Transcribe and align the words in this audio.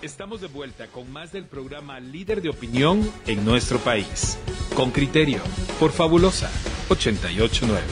Estamos 0.00 0.40
de 0.40 0.46
vuelta 0.46 0.86
con 0.86 1.10
más 1.10 1.32
del 1.32 1.44
programa 1.46 1.98
Líder 1.98 2.40
de 2.40 2.50
Opinión 2.50 3.02
en 3.26 3.44
nuestro 3.44 3.80
país. 3.80 4.38
Con 4.76 4.92
criterio, 4.92 5.40
por 5.80 5.90
Fabulosa 5.90 6.48
889. 6.88 7.82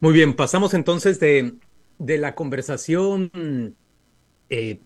Muy 0.00 0.12
bien, 0.12 0.34
pasamos 0.34 0.74
entonces 0.74 1.20
de, 1.20 1.54
de 2.00 2.18
la 2.18 2.34
conversación 2.34 3.30
eh, 4.50 4.80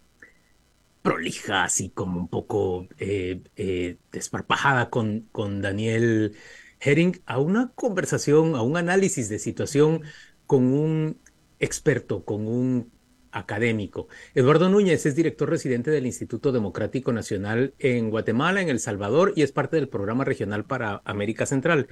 prolija, 1.00 1.64
así 1.64 1.88
como 1.88 2.20
un 2.20 2.28
poco 2.28 2.88
eh, 2.98 3.40
eh, 3.56 3.96
desparpajada 4.12 4.90
con, 4.90 5.26
con 5.32 5.62
Daniel 5.62 6.36
Herring, 6.80 7.22
a 7.24 7.38
una 7.38 7.72
conversación, 7.74 8.56
a 8.56 8.62
un 8.62 8.76
análisis 8.76 9.30
de 9.30 9.38
situación 9.38 10.02
con 10.46 10.66
un 10.74 11.18
experto, 11.60 12.26
con 12.26 12.46
un 12.46 12.92
académico. 13.32 14.08
Eduardo 14.34 14.68
Núñez 14.68 15.04
es 15.06 15.16
director 15.16 15.50
residente 15.50 15.90
del 15.90 16.06
Instituto 16.06 16.52
Democrático 16.52 17.12
Nacional 17.12 17.74
en 17.78 18.10
Guatemala, 18.10 18.62
en 18.62 18.68
El 18.68 18.78
Salvador, 18.78 19.32
y 19.34 19.42
es 19.42 19.52
parte 19.52 19.76
del 19.76 19.88
programa 19.88 20.24
regional 20.24 20.64
para 20.64 21.02
América 21.04 21.46
Central. 21.46 21.88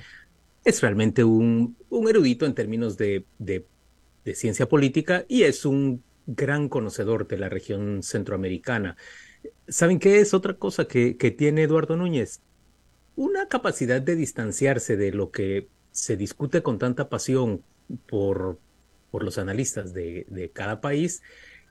Es 0.64 0.80
realmente 0.82 1.24
un, 1.24 1.76
erudito 2.08 2.46
en 2.46 2.54
términos 2.54 2.96
de, 2.96 3.24
ciencia 4.34 4.68
política 4.68 5.24
y 5.26 5.42
es 5.42 5.64
un 5.64 6.04
gran 6.26 6.68
conocedor 6.68 7.26
de 7.26 7.38
la 7.38 7.48
región 7.48 8.02
centroamericana. 8.02 8.96
¿Saben 9.66 9.98
qué 9.98 10.20
es 10.20 10.34
otra 10.34 10.54
cosa 10.54 10.86
que 10.86 11.34
tiene 11.36 11.62
Eduardo 11.62 11.96
Núñez? 11.96 12.40
Una 13.16 13.48
capacidad 13.48 14.00
de 14.00 14.14
distanciarse 14.14 14.96
de 14.96 15.12
lo 15.12 15.30
que 15.30 15.68
se 15.90 16.16
discute 16.16 16.62
con 16.62 16.78
tanta 16.78 17.08
pasión 17.08 17.62
por, 18.08 18.58
por 19.10 19.22
los 19.24 19.38
analistas 19.38 19.92
de, 19.92 20.26
de 20.28 20.50
cada 20.50 20.80
país, 20.80 21.22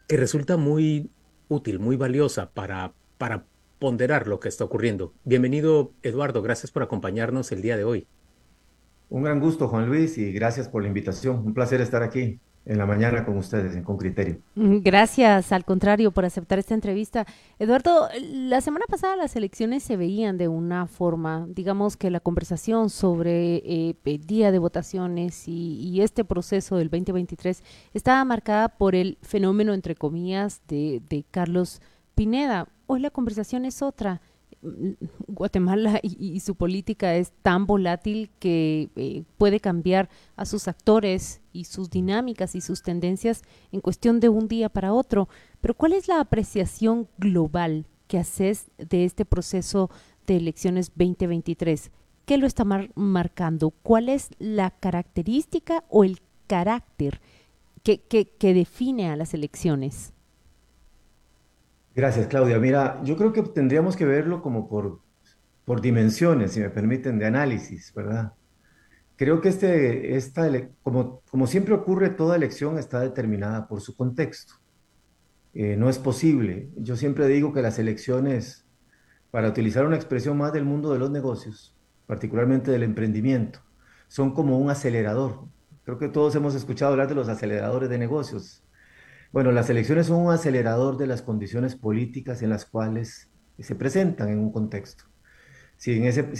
que 0.07 0.17
resulta 0.17 0.57
muy 0.57 1.09
útil, 1.47 1.79
muy 1.79 1.95
valiosa 1.95 2.51
para, 2.51 2.93
para 3.17 3.45
ponderar 3.79 4.27
lo 4.27 4.39
que 4.39 4.49
está 4.49 4.63
ocurriendo. 4.63 5.13
Bienvenido, 5.23 5.93
Eduardo, 6.03 6.41
gracias 6.41 6.71
por 6.71 6.83
acompañarnos 6.83 7.51
el 7.51 7.61
día 7.61 7.77
de 7.77 7.83
hoy. 7.83 8.07
Un 9.09 9.23
gran 9.23 9.39
gusto, 9.39 9.67
Juan 9.67 9.87
Luis, 9.87 10.17
y 10.17 10.31
gracias 10.31 10.67
por 10.67 10.83
la 10.83 10.87
invitación. 10.87 11.37
Un 11.37 11.53
placer 11.53 11.81
estar 11.81 12.03
aquí 12.03 12.39
en 12.69 12.77
la 12.77 12.85
mañana 12.85 13.25
con 13.25 13.35
ustedes, 13.35 13.83
Con 13.83 13.97
Criterio. 13.97 14.37
Mm, 14.53 14.77
gracias, 14.81 15.51
al 15.51 15.65
contrario, 15.65 16.11
por 16.11 16.23
aceptar 16.23 16.59
esta 16.59 16.75
entrevista. 16.75 17.25
Eduardo, 17.57 18.07
la 18.21 18.61
semana 18.61 18.85
pasada 18.87 19.15
las 19.15 19.35
elecciones 19.35 19.81
se 19.81 19.97
veían 19.97 20.37
de 20.37 20.47
una 20.47 20.85
forma, 20.85 21.47
digamos 21.49 21.97
que 21.97 22.11
la 22.11 22.19
conversación 22.19 22.91
sobre 22.91 23.55
eh, 23.65 23.95
el 24.05 24.25
día 24.27 24.51
de 24.51 24.59
votaciones 24.59 25.47
y, 25.47 25.99
este 25.99 26.23
proceso 26.23 26.77
del 26.77 26.89
2023 26.89 27.61
estaba 27.93 28.23
marcada 28.23 28.69
por 28.69 28.93
el 28.95 29.17
fenómeno, 29.21 29.73
entre 29.73 29.95
comillas, 29.95 30.61
de, 30.67 31.01
de 31.09 31.25
Carlos 31.29 31.81
Pineda. 32.13 32.67
Hoy 32.85 32.99
la 33.01 33.09
conversación 33.09 33.65
es 33.65 33.81
otra. 33.81 34.21
Guatemala 35.27 35.99
y, 36.03 36.39
su 36.41 36.55
política 36.55 37.15
es 37.15 37.31
tan 37.41 37.65
volátil 37.65 38.29
que 38.39 38.89
eh, 38.95 39.23
puede 39.37 39.59
cambiar 39.59 40.09
a 40.35 40.45
sus 40.45 40.67
actores 40.67 41.41
y 41.53 41.65
sus 41.65 41.89
dinámicas 41.89 42.55
y 42.55 42.61
sus 42.61 42.81
tendencias 42.81 43.43
en 43.71 43.79
cuestión 43.79 44.19
de 44.19 44.29
un 44.29 44.47
día 44.47 44.69
para 44.69 44.93
otro. 44.93 45.29
Pero 45.61 45.73
¿cuál 45.75 45.93
es 45.93 46.07
la 46.07 46.19
apreciación 46.19 47.07
global 47.17 47.85
que 48.07 48.17
haces 48.17 48.67
de 48.77 49.05
este 49.05 49.23
proceso 49.23 49.89
de 50.27 50.37
elecciones 50.37 50.89
2023? 50.89 51.91
¿Qué 52.25 52.37
lo 52.37 52.45
está 52.45 52.65
marcando? 52.65 53.71
¿Cuál 53.71 54.09
es 54.09 54.29
la 54.39 54.71
característica 54.71 55.85
o 55.89 56.03
el 56.03 56.19
carácter 56.47 57.21
que, 57.83 57.99
que 57.99 58.53
define 58.53 59.09
a 59.09 59.15
las 59.15 59.33
elecciones? 59.33 60.13
Gracias, 61.95 62.27
Claudia. 62.27 62.59
Mira, 62.59 63.01
yo 63.03 63.17
creo 63.17 63.33
que 63.33 63.41
tendríamos 63.43 63.95
que 63.95 64.05
verlo 64.05 64.41
como 64.41 64.69
por, 64.69 65.01
por 65.65 65.81
dimensiones, 65.81 66.53
si 66.53 66.59
me 66.59 66.69
permiten, 66.69 67.19
de 67.19 67.25
análisis, 67.25 67.93
¿verdad? 67.93 68.33
Creo 69.15 69.41
que 69.41 69.49
este, 69.49 70.15
esta, 70.15 70.49
como, 70.81 71.21
como 71.29 71.45
siempre 71.45 71.73
ocurre, 71.73 72.09
toda 72.09 72.37
elección 72.37 72.77
está 72.77 73.01
determinada 73.01 73.67
por 73.67 73.81
su 73.81 73.95
contexto. 73.95 74.53
Eh, 75.53 75.75
no 75.75 75.89
es 75.89 75.99
posible. 75.99 76.69
Yo 76.77 76.95
siempre 76.95 77.27
digo 77.27 77.51
que 77.53 77.61
las 77.61 77.79
elecciones, 77.79 78.65
para 79.31 79.49
utilizar 79.49 79.85
una 79.85 79.95
expresión 79.95 80.37
más 80.37 80.53
del 80.53 80.63
mundo 80.63 80.93
de 80.93 80.99
los 80.99 81.11
negocios, 81.11 81.75
particularmente 82.07 82.71
del 82.71 82.83
emprendimiento, 82.83 83.59
son 84.07 84.33
como 84.33 84.57
un 84.57 84.69
acelerador. 84.69 85.45
Creo 85.83 85.97
que 85.97 86.07
todos 86.07 86.35
hemos 86.35 86.55
escuchado 86.55 86.91
hablar 86.91 87.09
de 87.09 87.15
los 87.15 87.29
aceleradores 87.29 87.89
de 87.89 87.97
negocios. 87.97 88.63
Bueno, 89.31 89.51
las 89.51 89.69
elecciones 89.69 90.07
son 90.07 90.25
un 90.25 90.31
acelerador 90.31 90.97
de 90.97 91.05
las 91.05 91.21
condiciones 91.21 91.75
políticas 91.75 92.41
en 92.41 92.49
las 92.49 92.65
cuales 92.65 93.29
se 93.59 93.75
presentan 93.75 94.29
en 94.29 94.39
un 94.39 94.51
contexto. 94.51 95.05
Si, 95.77 95.91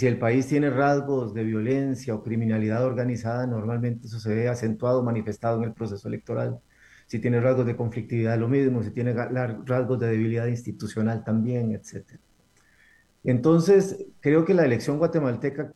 el 0.06 0.18
país 0.18 0.48
tiene 0.48 0.70
rasgos 0.70 1.32
de 1.32 1.44
violencia 1.44 2.14
o 2.14 2.22
criminalidad 2.22 2.84
organizada, 2.84 3.46
normalmente 3.46 4.06
eso 4.06 4.18
se 4.20 4.34
ve 4.34 4.48
acentuado, 4.48 5.02
manifestado 5.04 5.58
en 5.58 5.64
el 5.64 5.72
proceso 5.72 6.08
electoral. 6.08 6.60
Si 7.06 7.20
tiene 7.20 7.40
rasgos 7.40 7.66
de 7.66 7.76
conflictividad, 7.76 8.38
lo 8.38 8.48
mismo. 8.48 8.82
Si 8.82 8.90
tiene 8.90 9.12
rasgos 9.14 10.00
de 10.00 10.08
debilidad 10.08 10.46
institucional, 10.48 11.24
también, 11.24 11.72
etc. 11.72 12.18
Entonces, 13.24 14.06
creo 14.20 14.44
que 14.44 14.54
la 14.54 14.64
elección 14.64 14.98
guatemalteca, 14.98 15.72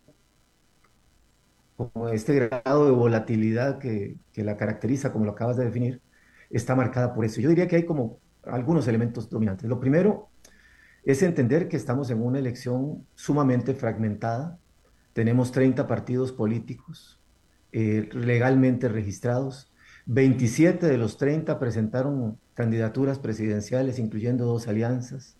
como 1.76 2.08
este 2.08 2.34
grado 2.34 2.86
de 2.86 2.92
volatilidad 2.92 3.78
que 3.78 4.18
la 4.36 4.56
caracteriza, 4.56 5.12
como 5.12 5.24
lo 5.24 5.32
acabas 5.32 5.56
de 5.56 5.64
definir, 5.64 6.00
está 6.50 6.74
marcada 6.74 7.14
por 7.14 7.24
eso. 7.24 7.40
Yo 7.40 7.48
diría 7.48 7.68
que 7.68 7.76
hay 7.76 7.84
como 7.84 8.18
algunos 8.44 8.86
elementos 8.88 9.28
dominantes. 9.28 9.68
Lo 9.68 9.80
primero 9.80 10.28
es 11.04 11.22
entender 11.22 11.68
que 11.68 11.76
estamos 11.76 12.10
en 12.10 12.22
una 12.22 12.38
elección 12.38 13.06
sumamente 13.14 13.74
fragmentada. 13.74 14.58
Tenemos 15.12 15.52
30 15.52 15.86
partidos 15.86 16.32
políticos 16.32 17.20
eh, 17.72 18.08
legalmente 18.12 18.88
registrados. 18.88 19.72
27 20.06 20.86
de 20.86 20.98
los 20.98 21.16
30 21.16 21.58
presentaron 21.58 22.38
candidaturas 22.54 23.18
presidenciales, 23.18 23.98
incluyendo 23.98 24.44
dos 24.44 24.68
alianzas. 24.68 25.36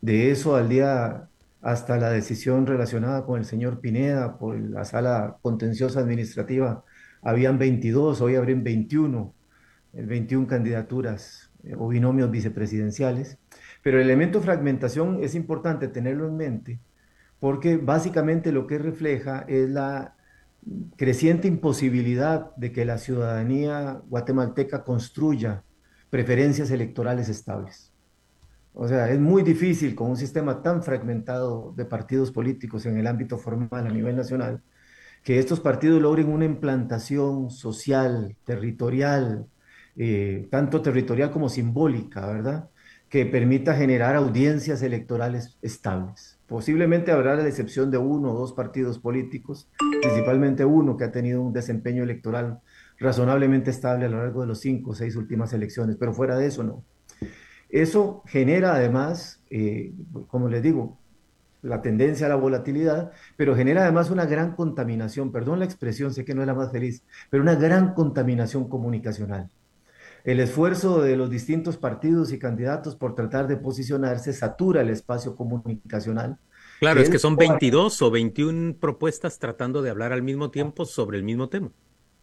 De 0.00 0.30
eso 0.30 0.56
al 0.56 0.68
día 0.68 1.28
hasta 1.62 1.96
la 1.96 2.10
decisión 2.10 2.66
relacionada 2.66 3.24
con 3.24 3.38
el 3.38 3.46
señor 3.46 3.80
Pineda 3.80 4.38
por 4.38 4.58
la 4.60 4.84
sala 4.84 5.38
contenciosa 5.40 6.00
administrativa, 6.00 6.84
habían 7.22 7.58
22, 7.58 8.20
hoy 8.20 8.36
habrían 8.36 8.62
21 8.62 9.32
21 9.96 10.46
candidaturas 10.46 11.50
eh, 11.62 11.74
o 11.76 11.88
binomios 11.88 12.30
vicepresidenciales, 12.30 13.38
pero 13.82 13.98
el 13.98 14.04
elemento 14.04 14.40
fragmentación 14.40 15.22
es 15.22 15.34
importante 15.34 15.88
tenerlo 15.88 16.26
en 16.26 16.36
mente 16.36 16.80
porque 17.44 17.76
básicamente 17.76 18.52
lo 18.52 18.66
que 18.66 18.78
refleja 18.78 19.44
es 19.46 19.68
la 19.68 20.16
creciente 20.96 21.46
imposibilidad 21.46 22.56
de 22.56 22.72
que 22.72 22.86
la 22.86 22.96
ciudadanía 22.96 24.00
guatemalteca 24.08 24.82
construya 24.82 25.62
preferencias 26.08 26.70
electorales 26.70 27.28
estables. 27.28 27.92
O 28.72 28.88
sea, 28.88 29.10
es 29.10 29.20
muy 29.20 29.42
difícil 29.42 29.94
con 29.94 30.08
un 30.08 30.16
sistema 30.16 30.62
tan 30.62 30.82
fragmentado 30.82 31.74
de 31.76 31.84
partidos 31.84 32.30
políticos 32.30 32.86
en 32.86 32.96
el 32.96 33.06
ámbito 33.06 33.36
formal 33.36 33.86
a 33.86 33.90
nivel 33.90 34.16
nacional, 34.16 34.62
que 35.22 35.38
estos 35.38 35.60
partidos 35.60 36.00
logren 36.00 36.30
una 36.30 36.46
implantación 36.46 37.50
social, 37.50 38.36
territorial, 38.44 39.46
eh, 39.96 40.48
tanto 40.50 40.82
territorial 40.82 41.30
como 41.30 41.48
simbólica, 41.48 42.26
¿verdad? 42.26 42.68
Que 43.08 43.26
permita 43.26 43.74
generar 43.74 44.16
audiencias 44.16 44.82
electorales 44.82 45.56
estables. 45.62 46.38
Posiblemente 46.48 47.12
habrá 47.12 47.36
la 47.36 47.46
excepción 47.46 47.90
de 47.90 47.98
uno 47.98 48.32
o 48.32 48.38
dos 48.38 48.52
partidos 48.52 48.98
políticos, 48.98 49.68
principalmente 50.02 50.64
uno 50.64 50.96
que 50.96 51.04
ha 51.04 51.12
tenido 51.12 51.40
un 51.42 51.52
desempeño 51.52 52.02
electoral 52.02 52.60
razonablemente 52.98 53.70
estable 53.70 54.06
a 54.06 54.08
lo 54.08 54.18
largo 54.18 54.40
de 54.40 54.48
los 54.48 54.60
cinco 54.60 54.90
o 54.90 54.94
seis 54.94 55.14
últimas 55.16 55.52
elecciones, 55.52 55.96
pero 55.96 56.12
fuera 56.12 56.36
de 56.36 56.46
eso 56.46 56.64
no. 56.64 56.84
Eso 57.70 58.22
genera 58.26 58.74
además, 58.74 59.42
eh, 59.50 59.92
como 60.26 60.48
les 60.48 60.62
digo, 60.62 60.98
la 61.62 61.82
tendencia 61.82 62.26
a 62.26 62.28
la 62.28 62.36
volatilidad, 62.36 63.12
pero 63.36 63.56
genera 63.56 63.82
además 63.82 64.10
una 64.10 64.26
gran 64.26 64.54
contaminación, 64.54 65.32
perdón 65.32 65.60
la 65.60 65.64
expresión, 65.64 66.12
sé 66.12 66.24
que 66.24 66.34
no 66.34 66.42
es 66.42 66.46
la 66.46 66.54
más 66.54 66.72
feliz, 66.72 67.04
pero 67.30 67.42
una 67.42 67.54
gran 67.54 67.94
contaminación 67.94 68.68
comunicacional 68.68 69.50
el 70.24 70.40
esfuerzo 70.40 71.02
de 71.02 71.16
los 71.16 71.28
distintos 71.28 71.76
partidos 71.76 72.32
y 72.32 72.38
candidatos 72.38 72.96
por 72.96 73.14
tratar 73.14 73.46
de 73.46 73.58
posicionarse 73.58 74.32
satura 74.32 74.80
el 74.80 74.88
espacio 74.88 75.36
comunicacional. 75.36 76.38
Claro, 76.80 77.00
es 77.00 77.10
que 77.10 77.18
son 77.18 77.36
22 77.36 78.02
o 78.02 78.10
21 78.10 78.76
propuestas 78.80 79.38
tratando 79.38 79.82
de 79.82 79.90
hablar 79.90 80.12
al 80.12 80.22
mismo 80.22 80.50
tiempo 80.50 80.86
sobre 80.86 81.18
el 81.18 81.24
mismo 81.24 81.48
tema. 81.48 81.70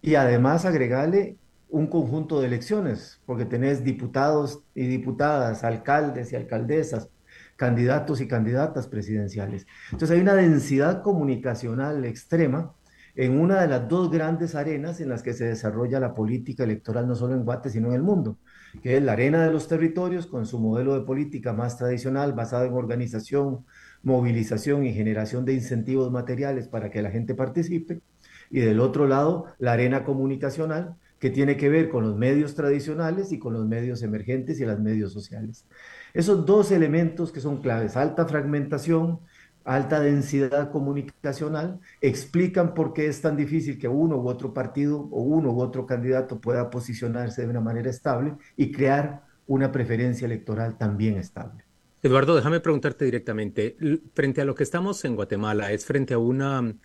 Y 0.01 0.15
además 0.15 0.65
agregarle 0.65 1.37
un 1.69 1.87
conjunto 1.87 2.41
de 2.41 2.47
elecciones, 2.47 3.21
porque 3.25 3.45
tenés 3.45 3.83
diputados 3.83 4.63
y 4.75 4.87
diputadas, 4.87 5.63
alcaldes 5.63 6.33
y 6.33 6.35
alcaldesas, 6.35 7.07
candidatos 7.55 8.19
y 8.19 8.27
candidatas 8.27 8.87
presidenciales. 8.87 9.67
Entonces 9.91 10.15
hay 10.15 10.21
una 10.21 10.33
densidad 10.33 11.03
comunicacional 11.03 12.03
extrema 12.03 12.73
en 13.15 13.39
una 13.39 13.61
de 13.61 13.67
las 13.67 13.87
dos 13.87 14.09
grandes 14.11 14.55
arenas 14.55 14.99
en 15.01 15.09
las 15.09 15.23
que 15.23 15.33
se 15.33 15.45
desarrolla 15.45 15.99
la 15.99 16.13
política 16.13 16.63
electoral, 16.63 17.07
no 17.07 17.15
solo 17.15 17.33
en 17.33 17.43
Guate, 17.43 17.69
sino 17.69 17.89
en 17.89 17.95
el 17.95 18.03
mundo, 18.03 18.37
que 18.81 18.97
es 18.97 19.03
la 19.03 19.13
arena 19.13 19.43
de 19.43 19.51
los 19.51 19.67
territorios 19.67 20.27
con 20.27 20.45
su 20.45 20.59
modelo 20.59 20.93
de 20.93 21.05
política 21.05 21.53
más 21.53 21.77
tradicional 21.77 22.33
basado 22.33 22.65
en 22.65 22.73
organización, 22.73 23.65
movilización 24.03 24.85
y 24.85 24.93
generación 24.93 25.45
de 25.45 25.53
incentivos 25.53 26.11
materiales 26.11 26.67
para 26.67 26.89
que 26.89 27.01
la 27.01 27.11
gente 27.11 27.35
participe. 27.35 28.01
Y 28.49 28.59
del 28.59 28.79
otro 28.79 29.07
lado, 29.07 29.45
la 29.59 29.73
arena 29.73 30.03
comunicacional, 30.03 30.97
que 31.21 31.29
tiene 31.29 31.55
que 31.55 31.69
ver 31.69 31.87
con 31.87 32.03
los 32.03 32.17
medios 32.17 32.55
tradicionales 32.55 33.31
y 33.31 33.37
con 33.37 33.53
los 33.53 33.67
medios 33.67 34.01
emergentes 34.01 34.59
y 34.59 34.65
los 34.65 34.79
medios 34.79 35.13
sociales. 35.13 35.67
Esos 36.15 36.47
dos 36.47 36.71
elementos 36.71 37.31
que 37.31 37.39
son 37.39 37.61
claves, 37.61 37.95
alta 37.95 38.25
fragmentación, 38.25 39.19
alta 39.63 39.99
densidad 39.99 40.71
comunicacional, 40.71 41.79
explican 42.01 42.73
por 42.73 42.93
qué 42.93 43.07
es 43.07 43.21
tan 43.21 43.37
difícil 43.37 43.77
que 43.77 43.87
uno 43.87 44.17
u 44.17 44.27
otro 44.27 44.53
partido 44.53 45.07
o 45.11 45.21
uno 45.21 45.51
u 45.51 45.61
otro 45.61 45.85
candidato 45.85 46.39
pueda 46.39 46.69
posicionarse 46.69 47.43
de 47.43 47.49
una 47.49 47.61
manera 47.61 47.89
estable 47.89 48.35
y 48.57 48.71
crear 48.71 49.23
una 49.47 49.71
preferencia 49.71 50.25
electoral 50.25 50.77
también 50.77 51.17
estable. 51.17 51.63
Eduardo, 52.03 52.35
déjame 52.35 52.59
preguntarte 52.59 53.05
directamente, 53.05 53.77
frente 54.13 54.41
a 54.41 54.45
lo 54.45 54.55
que 54.55 54.63
estamos 54.63 55.05
en 55.05 55.15
Guatemala, 55.15 55.71
¿es 55.71 55.85
frente 55.85 56.15
a 56.15 56.17
una 56.17 56.75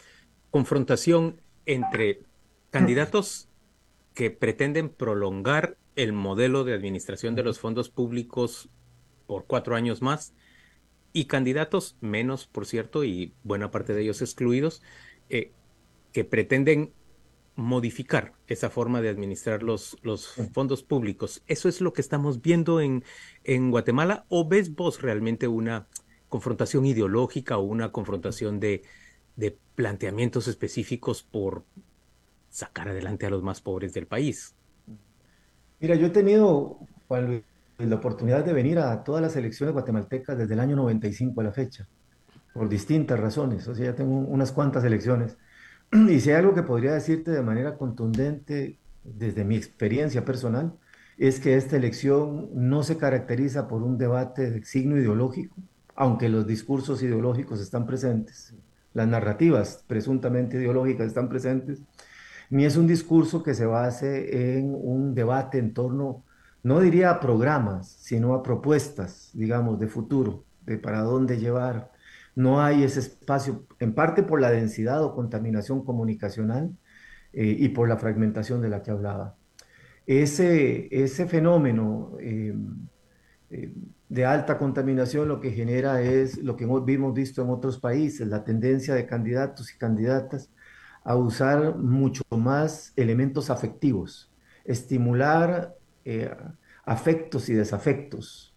confrontación 0.50 1.40
entre 1.64 2.20
candidatos 2.70 3.48
que 4.12 4.30
pretenden 4.30 4.90
prolongar 4.90 5.76
el 5.94 6.12
modelo 6.12 6.64
de 6.64 6.74
administración 6.74 7.34
de 7.34 7.42
los 7.42 7.58
fondos 7.58 7.88
públicos 7.88 8.68
por 9.26 9.46
cuatro 9.46 9.74
años 9.74 10.02
más 10.02 10.34
y 11.16 11.24
candidatos, 11.24 11.96
menos 12.02 12.46
por 12.46 12.66
cierto, 12.66 13.02
y 13.02 13.32
buena 13.42 13.70
parte 13.70 13.94
de 13.94 14.02
ellos 14.02 14.20
excluidos, 14.20 14.82
eh, 15.30 15.50
que 16.12 16.24
pretenden 16.24 16.92
modificar 17.54 18.34
esa 18.48 18.68
forma 18.68 19.00
de 19.00 19.08
administrar 19.08 19.62
los, 19.62 19.96
los 20.02 20.28
fondos 20.52 20.82
públicos. 20.82 21.42
¿Eso 21.46 21.70
es 21.70 21.80
lo 21.80 21.94
que 21.94 22.02
estamos 22.02 22.42
viendo 22.42 22.82
en, 22.82 23.02
en 23.44 23.70
Guatemala 23.70 24.26
o 24.28 24.46
ves 24.46 24.74
vos 24.74 25.00
realmente 25.00 25.48
una 25.48 25.86
confrontación 26.28 26.84
ideológica 26.84 27.56
o 27.56 27.62
una 27.62 27.92
confrontación 27.92 28.60
de, 28.60 28.82
de 29.36 29.56
planteamientos 29.74 30.48
específicos 30.48 31.22
por 31.22 31.64
sacar 32.50 32.90
adelante 32.90 33.24
a 33.24 33.30
los 33.30 33.42
más 33.42 33.62
pobres 33.62 33.94
del 33.94 34.06
país? 34.06 34.54
Mira, 35.80 35.94
yo 35.94 36.08
he 36.08 36.10
tenido, 36.10 36.78
Juan 37.08 37.42
la 37.78 37.96
oportunidad 37.96 38.44
de 38.44 38.52
venir 38.52 38.78
a 38.78 39.04
todas 39.04 39.22
las 39.22 39.36
elecciones 39.36 39.72
guatemaltecas 39.72 40.38
desde 40.38 40.54
el 40.54 40.60
año 40.60 40.76
95 40.76 41.40
a 41.40 41.44
la 41.44 41.52
fecha, 41.52 41.86
por 42.54 42.68
distintas 42.68 43.20
razones. 43.20 43.68
O 43.68 43.74
sea, 43.74 43.86
ya 43.86 43.94
tengo 43.94 44.16
unas 44.18 44.52
cuantas 44.52 44.84
elecciones. 44.84 45.36
Y 45.92 46.20
si 46.20 46.30
hay 46.30 46.36
algo 46.36 46.54
que 46.54 46.62
podría 46.62 46.92
decirte 46.92 47.30
de 47.30 47.42
manera 47.42 47.76
contundente 47.76 48.78
desde 49.04 49.44
mi 49.44 49.56
experiencia 49.56 50.24
personal, 50.24 50.72
es 51.18 51.40
que 51.40 51.56
esta 51.56 51.76
elección 51.76 52.50
no 52.54 52.82
se 52.82 52.98
caracteriza 52.98 53.68
por 53.68 53.82
un 53.82 53.96
debate 53.98 54.50
de 54.50 54.64
signo 54.64 54.96
ideológico, 54.96 55.56
aunque 55.94 56.28
los 56.28 56.46
discursos 56.46 57.02
ideológicos 57.02 57.60
están 57.60 57.86
presentes, 57.86 58.54
las 58.92 59.08
narrativas 59.08 59.84
presuntamente 59.86 60.58
ideológicas 60.58 61.06
están 61.06 61.28
presentes, 61.28 61.82
ni 62.50 62.64
es 62.64 62.76
un 62.76 62.86
discurso 62.86 63.42
que 63.42 63.54
se 63.54 63.66
base 63.66 64.58
en 64.58 64.74
un 64.74 65.14
debate 65.14 65.58
en 65.58 65.72
torno 65.72 66.24
no 66.66 66.80
diría 66.80 67.10
a 67.10 67.20
programas, 67.20 67.86
sino 68.00 68.34
a 68.34 68.42
propuestas, 68.42 69.30
digamos, 69.34 69.78
de 69.78 69.86
futuro, 69.86 70.44
de 70.62 70.78
para 70.78 71.02
dónde 71.02 71.38
llevar. 71.38 71.92
No 72.34 72.60
hay 72.60 72.82
ese 72.82 72.98
espacio, 72.98 73.68
en 73.78 73.94
parte 73.94 74.24
por 74.24 74.40
la 74.40 74.50
densidad 74.50 75.04
o 75.04 75.14
contaminación 75.14 75.84
comunicacional 75.84 76.76
eh, 77.32 77.54
y 77.56 77.68
por 77.68 77.88
la 77.88 77.98
fragmentación 77.98 78.62
de 78.62 78.68
la 78.68 78.82
que 78.82 78.90
hablaba. 78.90 79.36
Ese, 80.06 80.88
ese 80.90 81.26
fenómeno 81.26 82.16
eh, 82.18 82.56
eh, 83.50 83.72
de 84.08 84.24
alta 84.24 84.58
contaminación 84.58 85.28
lo 85.28 85.40
que 85.40 85.52
genera 85.52 86.02
es 86.02 86.36
lo 86.42 86.56
que 86.56 86.64
hemos, 86.64 87.14
visto 87.14 87.42
en 87.42 87.50
otros 87.50 87.78
países, 87.78 88.26
la 88.26 88.42
tendencia 88.42 88.92
de 88.92 89.06
candidatos 89.06 89.72
y 89.72 89.78
candidatas 89.78 90.50
a 91.04 91.14
usar 91.14 91.76
mucho 91.76 92.24
más 92.36 92.92
elementos 92.96 93.50
afectivos, 93.50 94.32
estimular 94.64 95.75
eh, 96.06 96.30
afectos 96.84 97.48
y 97.48 97.54
desafectos, 97.54 98.54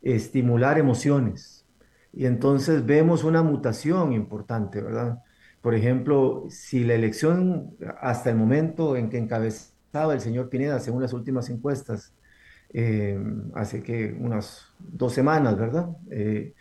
estimular 0.00 0.78
emociones. 0.78 1.66
Y 2.12 2.26
entonces 2.26 2.86
vemos 2.86 3.24
una 3.24 3.42
mutación 3.42 4.12
importante, 4.12 4.80
¿verdad? 4.80 5.18
Por 5.60 5.74
ejemplo, 5.74 6.44
si 6.48 6.84
la 6.84 6.94
elección 6.94 7.76
hasta 8.00 8.30
el 8.30 8.36
momento 8.36 8.96
en 8.96 9.10
que 9.10 9.18
encabezaba 9.18 10.14
el 10.14 10.20
señor 10.20 10.48
Pineda, 10.48 10.78
según 10.78 11.02
las 11.02 11.12
últimas 11.12 11.50
encuestas, 11.50 12.14
eh, 12.72 13.18
hace 13.54 13.82
que 13.82 14.16
unas 14.16 14.72
dos 14.78 15.12
semanas, 15.12 15.58
¿verdad? 15.58 15.88
Eh, 16.10 16.54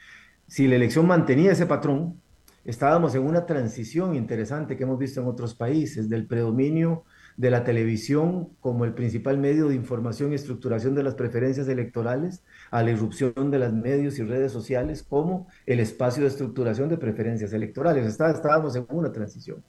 si 0.47 0.67
la 0.67 0.77
elección 0.77 1.05
mantenía 1.05 1.51
ese 1.51 1.67
patrón, 1.67 2.19
estábamos 2.65 3.13
en 3.13 3.21
una 3.21 3.45
transición 3.45 4.15
interesante 4.15 4.75
que 4.75 4.83
hemos 4.83 4.97
visto 4.97 5.21
en 5.21 5.27
otros 5.27 5.53
países, 5.53 6.09
del 6.09 6.25
predominio 6.25 7.03
de 7.37 7.49
la 7.49 7.63
televisión 7.63 8.49
como 8.59 8.85
el 8.85 8.93
principal 8.93 9.37
medio 9.37 9.67
de 9.67 9.75
información 9.75 10.31
y 10.31 10.35
estructuración 10.35 10.95
de 10.95 11.03
las 11.03 11.15
preferencias 11.15 11.67
electorales, 11.67 12.43
a 12.71 12.83
la 12.83 12.91
irrupción 12.91 13.51
de 13.51 13.59
los 13.59 13.73
medios 13.73 14.19
y 14.19 14.23
redes 14.23 14.51
sociales 14.51 15.03
como 15.03 15.47
el 15.65 15.79
espacio 15.79 16.23
de 16.23 16.29
estructuración 16.29 16.89
de 16.89 16.97
preferencias 16.97 17.53
electorales. 17.53 18.05
estábamos 18.05 18.75
en 18.75 18.85
una 18.89 19.11
transición. 19.11 19.63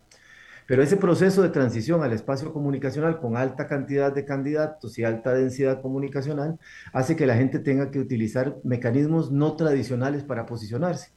Pero 0.67 0.83
ese 0.83 0.97
proceso 0.97 1.43
de 1.43 1.51
transición 1.51 2.03
al 2.03 2.13
espacio 2.13 2.53
comunicacional 2.53 3.21
con 3.21 3.37
alta 3.37 3.67
cantidad 3.67 4.15
de 4.15 4.25
candidatos 4.25 4.99
y 4.99 5.05
alta 5.05 5.35
densidad 5.35 5.83
comunicacional 5.83 6.59
hace 6.93 7.17
que 7.17 7.27
la 7.27 7.37
gente 7.37 7.59
tenga 7.59 7.91
que 7.91 8.01
utilizar 8.01 8.57
mecanismos 8.65 9.31
no 9.31 9.57
tradicionales 9.57 10.23
para 10.23 10.47
posicionarse. 10.47 11.13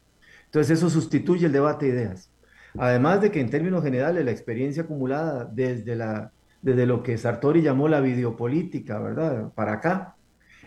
Entonces 0.45 0.77
eso 0.77 0.89
sustituye 0.89 1.45
el 1.45 1.53
debate 1.53 1.85
de 1.85 1.91
ideas. 1.93 2.29
Además 2.77 3.21
de 3.21 3.31
que 3.31 3.39
en 3.39 3.49
términos 3.49 3.83
generales 3.83 4.23
la 4.25 4.31
experiencia 4.31 4.83
acumulada 4.83 5.45
desde 5.45 5.95
la 5.95 6.31
desde 6.67 6.85
lo 6.85 7.01
que 7.01 7.17
Sartori 7.17 7.61
llamó 7.61 7.87
la 7.87 8.01
videopolítica, 8.01 8.99
¿verdad? 8.99 9.53
Para 9.53 9.75
acá, 9.75 10.17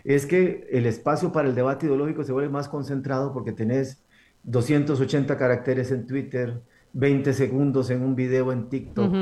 es 0.03 0.25
que 0.25 0.67
el 0.71 0.87
espacio 0.87 1.31
para 1.31 1.47
el 1.47 1.53
debate 1.53 1.85
ideológico 1.85 2.23
se 2.23 2.31
vuelve 2.31 2.49
más 2.49 2.67
concentrado 2.67 3.31
porque 3.31 3.51
tenés 3.51 4.01
280 4.41 5.37
caracteres 5.37 5.91
en 5.91 6.07
Twitter, 6.07 6.59
20 6.93 7.33
segundos 7.33 7.91
en 7.91 8.01
un 8.01 8.15
video 8.15 8.51
en 8.51 8.67
TikTok, 8.67 9.13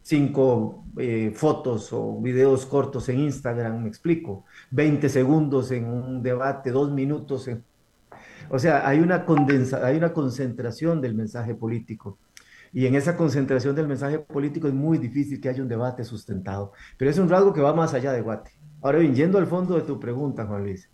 5 0.00 0.84
eh, 0.96 1.32
fotos 1.34 1.92
o 1.92 2.18
videos 2.22 2.64
cortos 2.64 3.10
en 3.10 3.20
Instagram, 3.20 3.82
me 3.82 3.88
explico, 3.88 4.46
20 4.70 5.10
segundos 5.10 5.70
en 5.70 5.84
un 5.84 6.22
debate, 6.22 6.70
2 6.70 6.92
minutos 6.92 7.46
en... 7.48 7.62
O 8.48 8.58
sea, 8.58 8.88
hay 8.88 9.00
una, 9.00 9.26
condensa, 9.26 9.84
hay 9.84 9.98
una 9.98 10.14
concentración 10.14 11.02
del 11.02 11.14
mensaje 11.14 11.54
político. 11.54 12.16
Y 12.72 12.86
en 12.86 12.94
esa 12.94 13.16
concentración 13.16 13.74
del 13.74 13.88
mensaje 13.88 14.18
político 14.18 14.68
es 14.68 14.74
muy 14.74 14.98
difícil 14.98 15.40
que 15.40 15.48
haya 15.48 15.62
un 15.62 15.68
debate 15.68 16.04
sustentado. 16.04 16.72
Pero 16.98 17.10
es 17.10 17.18
un 17.18 17.28
rasgo 17.28 17.52
que 17.52 17.60
va 17.60 17.74
más 17.74 17.94
allá 17.94 18.12
de 18.12 18.20
Guate. 18.20 18.50
Ahora 18.82 18.98
bien, 18.98 19.14
yendo 19.14 19.38
al 19.38 19.46
fondo 19.46 19.74
de 19.74 19.82
tu 19.82 19.98
pregunta, 19.98 20.46
Juan 20.46 20.62
Luis, 20.62 20.90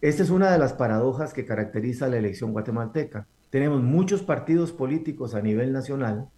esta 0.00 0.22
es 0.22 0.30
una 0.30 0.50
de 0.50 0.58
las 0.58 0.72
paradojas 0.72 1.34
que 1.34 1.44
caracteriza 1.44 2.08
la 2.08 2.16
elección 2.16 2.52
guatemalteca. 2.52 3.26
Tenemos 3.50 3.82
muchos 3.82 4.22
partidos 4.22 4.72
políticos 4.72 5.34
a 5.34 5.42
nivel 5.42 5.72
nacional, 5.72 6.28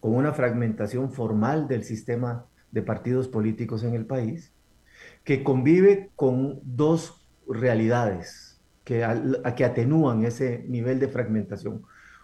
con 0.00 0.14
una 0.14 0.32
fragmentación 0.32 1.12
formal 1.12 1.68
del 1.68 1.84
sistema 1.84 2.46
de 2.70 2.82
partidos 2.82 3.28
políticos 3.28 3.84
en 3.84 3.94
el 3.94 4.06
país, 4.06 4.52
que 5.24 5.44
convive 5.44 6.10
con 6.16 6.60
dos 6.64 7.26
realidades 7.46 8.60
que, 8.84 9.06
que 9.56 9.64
atenúan 9.64 10.24
ese 10.24 10.64
nivel 10.68 10.98
de 10.98 11.08
fragmentación. 11.08 11.82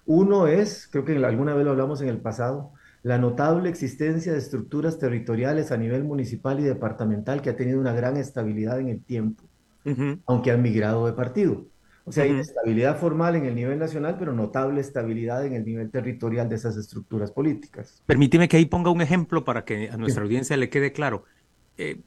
Uno 0.08 0.46
es, 0.46 0.88
creo 0.90 1.04
que 1.04 1.22
alguna 1.22 1.54
vez 1.54 1.66
lo 1.66 1.72
hablamos 1.72 2.00
en 2.00 2.08
el 2.08 2.16
pasado, 2.16 2.72
la 3.02 3.18
notable 3.18 3.68
existencia 3.68 4.32
de 4.32 4.38
estructuras 4.38 4.98
territoriales 4.98 5.70
a 5.70 5.76
nivel 5.76 6.02
municipal 6.02 6.58
y 6.58 6.62
departamental 6.62 7.42
que 7.42 7.50
ha 7.50 7.56
tenido 7.56 7.78
una 7.78 7.92
gran 7.92 8.16
estabilidad 8.16 8.80
en 8.80 8.88
el 8.88 9.04
tiempo, 9.04 9.44
aunque 10.24 10.50
han 10.50 10.62
migrado 10.62 11.04
de 11.04 11.12
partido. 11.12 11.66
O 12.04 12.12
sea, 12.12 12.24
hay 12.24 12.30
estabilidad 12.38 12.98
formal 12.98 13.36
en 13.36 13.44
el 13.44 13.54
nivel 13.54 13.78
nacional, 13.78 14.16
pero 14.18 14.32
notable 14.32 14.80
estabilidad 14.80 15.44
en 15.44 15.52
el 15.52 15.66
nivel 15.66 15.90
territorial 15.90 16.48
de 16.48 16.56
esas 16.56 16.78
estructuras 16.78 17.30
políticas. 17.30 18.02
Permíteme 18.06 18.48
que 18.48 18.56
ahí 18.56 18.64
ponga 18.64 18.90
un 18.90 19.02
ejemplo 19.02 19.44
para 19.44 19.66
que 19.66 19.90
a 19.90 19.98
nuestra 19.98 20.22
audiencia 20.22 20.56
le 20.56 20.70
quede 20.70 20.92
claro. 20.92 21.24
Eh, 21.76 22.00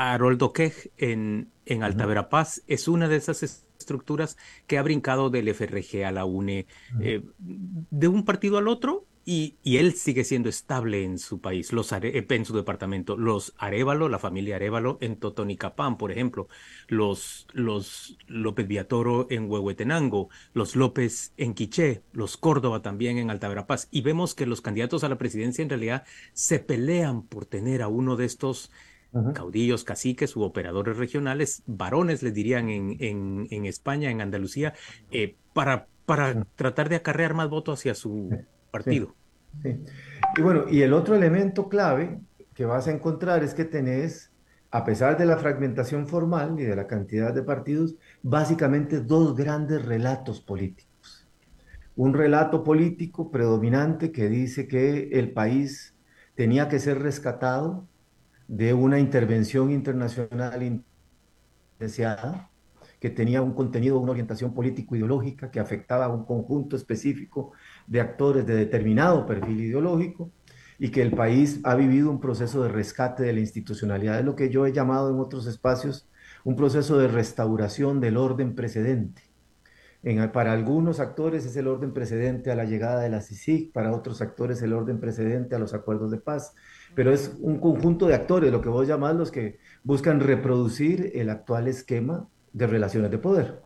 Haroldo 0.00 0.54
Quej 0.54 0.92
en, 0.96 1.50
en 1.66 1.82
Alta 1.82 2.06
Verapaz 2.06 2.62
es 2.66 2.88
una 2.88 3.06
de 3.06 3.16
esas 3.16 3.42
estructuras 3.42 4.38
que 4.66 4.78
ha 4.78 4.82
brincado 4.82 5.28
del 5.28 5.52
FRG 5.54 6.04
a 6.06 6.10
la 6.10 6.24
UNE, 6.24 6.66
eh, 7.00 7.22
de 7.38 8.08
un 8.08 8.24
partido 8.24 8.56
al 8.56 8.68
otro, 8.68 9.06
y, 9.26 9.58
él 9.62 9.92
sigue 9.92 10.24
siendo 10.24 10.48
estable 10.48 11.04
en 11.04 11.18
su 11.18 11.40
país, 11.40 11.72
los 11.72 11.92
eh, 11.92 12.26
en 12.28 12.44
su 12.46 12.56
departamento. 12.56 13.18
Los 13.18 13.54
Arevalo, 13.58 14.08
la 14.08 14.18
familia 14.18 14.56
Arevalo 14.56 14.96
en 15.02 15.16
Totonicapán, 15.16 15.98
por 15.98 16.10
ejemplo, 16.10 16.48
los, 16.88 17.46
los 17.52 18.16
López 18.26 18.66
Viatoro 18.66 19.26
en 19.30 19.50
Huehuetenango, 19.50 20.30
los 20.54 20.74
López 20.74 21.34
en 21.36 21.52
Quiché, 21.52 22.02
los 22.12 22.38
Córdoba 22.38 22.80
también 22.80 23.18
en 23.18 23.30
Alta 23.30 23.48
Verapaz. 23.48 23.88
Y 23.90 24.00
vemos 24.00 24.34
que 24.34 24.46
los 24.46 24.62
candidatos 24.62 25.04
a 25.04 25.10
la 25.10 25.18
presidencia 25.18 25.62
en 25.62 25.68
realidad 25.68 26.04
se 26.32 26.58
pelean 26.58 27.22
por 27.22 27.44
tener 27.44 27.82
a 27.82 27.88
uno 27.88 28.16
de 28.16 28.24
estos 28.24 28.72
caudillos, 29.34 29.84
caciques 29.84 30.36
u 30.36 30.42
operadores 30.42 30.96
regionales, 30.96 31.62
varones 31.66 32.22
les 32.22 32.34
dirían 32.34 32.68
en, 32.68 32.96
en, 33.50 33.64
España, 33.64 34.10
en 34.10 34.20
Andalucía, 34.20 34.74
eh, 35.10 35.36
para, 35.52 35.86
para 36.06 36.44
tratar 36.56 36.88
de 36.88 36.96
acarrear 36.96 37.34
más 37.34 37.48
votos 37.48 37.80
hacia 37.80 37.94
su 37.94 38.30
partido. 38.70 39.14
Y 40.36 40.42
bueno, 40.42 40.64
y 40.70 40.82
el 40.82 40.92
otro 40.92 41.14
elemento 41.16 41.68
clave 41.68 42.20
que 42.54 42.64
vas 42.64 42.86
a 42.86 42.92
encontrar 42.92 43.42
es 43.42 43.54
que 43.54 43.64
tenés, 43.64 44.30
a 44.70 44.84
pesar 44.84 45.18
de 45.18 45.26
la 45.26 45.38
fragmentación 45.38 46.06
formal 46.06 46.58
y 46.58 46.64
de 46.64 46.76
la 46.76 46.86
cantidad 46.86 47.34
de 47.34 47.42
partidos, 47.42 47.96
básicamente 48.22 49.00
dos 49.00 49.34
grandes 49.34 49.84
relatos 49.84 50.40
políticos. 50.40 51.26
Un 51.96 52.14
relato 52.14 52.62
político 52.62 53.30
predominante 53.30 54.12
que 54.12 54.28
dice 54.28 54.68
que 54.68 55.08
el 55.12 55.32
país 55.32 55.94
tenía 56.36 56.68
que 56.68 56.78
ser 56.78 57.00
rescatado 57.00 57.86
de 58.50 58.74
una 58.74 58.98
intervención 58.98 59.70
internacional 59.70 60.82
indeseada, 61.78 62.50
que 62.98 63.08
tenía 63.08 63.42
un 63.42 63.54
contenido, 63.54 64.00
una 64.00 64.10
orientación 64.10 64.52
político-ideológica 64.52 65.52
que 65.52 65.60
afectaba 65.60 66.06
a 66.06 66.08
un 66.08 66.24
conjunto 66.24 66.74
específico 66.74 67.52
de 67.86 68.00
actores 68.00 68.44
de 68.44 68.56
determinado 68.56 69.24
perfil 69.24 69.60
ideológico 69.60 70.32
y 70.80 70.90
que 70.90 71.00
el 71.00 71.12
país 71.12 71.60
ha 71.62 71.76
vivido 71.76 72.10
un 72.10 72.20
proceso 72.20 72.64
de 72.64 72.70
rescate 72.70 73.22
de 73.22 73.32
la 73.34 73.38
institucionalidad, 73.38 74.18
es 74.18 74.24
lo 74.24 74.34
que 74.34 74.50
yo 74.50 74.66
he 74.66 74.72
llamado 74.72 75.10
en 75.10 75.20
otros 75.20 75.46
espacios 75.46 76.08
un 76.42 76.56
proceso 76.56 76.98
de 76.98 77.06
restauración 77.06 78.00
del 78.00 78.16
orden 78.16 78.56
precedente. 78.56 79.22
En, 80.02 80.32
para 80.32 80.52
algunos 80.52 80.98
actores 80.98 81.46
es 81.46 81.54
el 81.54 81.68
orden 81.68 81.92
precedente 81.92 82.50
a 82.50 82.56
la 82.56 82.64
llegada 82.64 83.00
de 83.00 83.10
la 83.10 83.20
CICIG, 83.20 83.72
para 83.72 83.92
otros 83.92 84.20
actores 84.20 84.60
el 84.62 84.72
orden 84.72 84.98
precedente 84.98 85.54
a 85.54 85.60
los 85.60 85.72
acuerdos 85.72 86.10
de 86.10 86.18
paz, 86.18 86.54
pero 86.94 87.12
es 87.12 87.36
un 87.40 87.58
conjunto 87.58 88.06
de 88.06 88.14
actores, 88.14 88.52
lo 88.52 88.60
que 88.60 88.68
vos 88.68 88.86
llamás 88.86 89.16
los 89.16 89.30
que 89.30 89.58
buscan 89.82 90.20
reproducir 90.20 91.12
el 91.14 91.30
actual 91.30 91.68
esquema 91.68 92.28
de 92.52 92.66
relaciones 92.66 93.10
de 93.10 93.18
poder, 93.18 93.60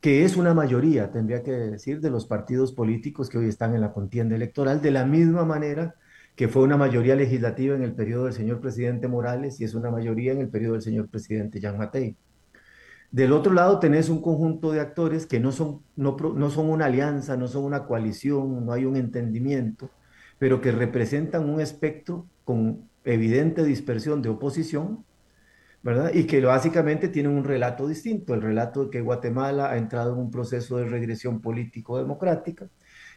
que 0.00 0.24
es 0.24 0.36
una 0.36 0.54
mayoría, 0.54 1.10
tendría 1.10 1.42
que 1.42 1.52
decir, 1.52 2.00
de 2.00 2.10
los 2.10 2.26
partidos 2.26 2.72
políticos 2.72 3.28
que 3.28 3.38
hoy 3.38 3.48
están 3.48 3.74
en 3.74 3.80
la 3.80 3.92
contienda 3.92 4.36
electoral, 4.36 4.80
de 4.80 4.90
la 4.90 5.04
misma 5.04 5.44
manera 5.44 5.94
que 6.36 6.48
fue 6.48 6.62
una 6.62 6.76
mayoría 6.76 7.16
legislativa 7.16 7.74
en 7.74 7.82
el 7.82 7.94
periodo 7.94 8.24
del 8.24 8.34
señor 8.34 8.60
presidente 8.60 9.08
Morales 9.08 9.58
y 9.60 9.64
es 9.64 9.74
una 9.74 9.90
mayoría 9.90 10.32
en 10.32 10.40
el 10.40 10.50
periodo 10.50 10.74
del 10.74 10.82
señor 10.82 11.08
presidente 11.08 11.60
Jean 11.60 11.78
Matei. 11.78 12.14
Del 13.10 13.32
otro 13.32 13.54
lado 13.54 13.78
tenés 13.78 14.10
un 14.10 14.20
conjunto 14.20 14.70
de 14.72 14.80
actores 14.80 15.24
que 15.24 15.40
no 15.40 15.50
son, 15.50 15.80
no, 15.96 16.16
no 16.34 16.50
son 16.50 16.68
una 16.68 16.86
alianza, 16.86 17.38
no 17.38 17.48
son 17.48 17.64
una 17.64 17.86
coalición, 17.86 18.66
no 18.66 18.72
hay 18.72 18.84
un 18.84 18.96
entendimiento, 18.96 19.88
pero 20.38 20.60
que 20.60 20.72
representan 20.72 21.48
un 21.48 21.60
espectro 21.60 22.26
con 22.44 22.88
evidente 23.04 23.64
dispersión 23.64 24.22
de 24.22 24.28
oposición, 24.28 25.04
¿verdad? 25.82 26.12
Y 26.12 26.24
que 26.24 26.40
básicamente 26.40 27.08
tienen 27.08 27.32
un 27.32 27.44
relato 27.44 27.86
distinto, 27.86 28.34
el 28.34 28.42
relato 28.42 28.84
de 28.84 28.90
que 28.90 29.00
Guatemala 29.00 29.70
ha 29.70 29.76
entrado 29.76 30.14
en 30.14 30.18
un 30.18 30.30
proceso 30.30 30.78
de 30.78 30.86
regresión 30.86 31.40
político-democrática 31.40 32.68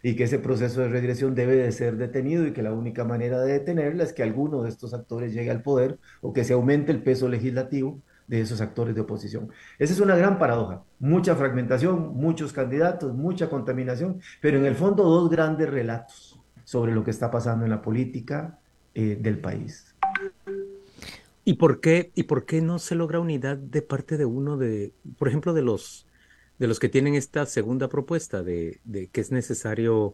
y 0.04 0.16
que 0.16 0.26
ese 0.26 0.40
proceso 0.40 0.82
de 0.82 0.90
regresión 0.90 1.34
debe 1.36 1.56
de 1.56 1.72
ser 1.72 1.98
detenido 1.98 2.46
y 2.46 2.54
que 2.54 2.62
la 2.62 2.72
única 2.72 3.04
manera 3.04 3.42
de 3.42 3.54
detenerla 3.54 4.04
es 4.04 4.14
que 4.14 4.24
alguno 4.24 4.62
de 4.62 4.70
estos 4.70 4.94
actores 4.94 5.34
llegue 5.34 5.50
al 5.50 5.64
poder 5.64 5.98
o 6.22 6.32
que 6.32 6.44
se 6.44 6.54
aumente 6.54 6.92
el 6.92 7.02
peso 7.02 7.28
legislativo 7.28 8.00
de 8.28 8.42
esos 8.42 8.62
actores 8.62 8.94
de 8.94 9.02
oposición. 9.02 9.50
Esa 9.80 9.94
es 9.94 10.00
una 10.00 10.16
gran 10.16 10.38
paradoja. 10.38 10.84
Mucha 11.00 11.36
fragmentación, 11.36 12.16
muchos 12.16 12.54
candidatos, 12.54 13.16
mucha 13.16 13.50
contaminación, 13.50 14.22
pero 14.40 14.60
en 14.60 14.66
el 14.66 14.76
fondo 14.76 15.04
dos 15.04 15.30
grandes 15.32 15.68
relatos 15.68 16.29
sobre 16.70 16.94
lo 16.94 17.04
que 17.04 17.10
está 17.10 17.32
pasando 17.32 17.66
en 17.66 17.72
la 17.72 17.82
política 17.82 18.60
eh, 18.94 19.18
del 19.20 19.40
país. 19.40 19.96
¿Y 21.44 21.56
por, 21.56 21.82
qué, 21.82 22.12
¿Y 22.14 22.24
por 22.24 22.46
qué 22.46 22.62
no 22.62 22.78
se 22.78 22.94
logra 22.94 23.20
unidad 23.20 23.58
de 23.58 23.82
parte 23.82 24.18
de 24.18 24.26
uno 24.26 24.56
de, 24.56 24.94
por 25.18 25.28
ejemplo, 25.28 25.54
de 25.54 25.64
los, 25.64 26.06
de 26.60 26.68
los 26.68 26.80
que 26.80 26.88
tienen 26.88 27.16
esta 27.16 27.48
segunda 27.48 27.90
propuesta 27.90 28.44
de, 28.44 28.82
de 28.84 29.08
que 29.08 29.20
es 29.20 29.32
necesario 29.32 30.14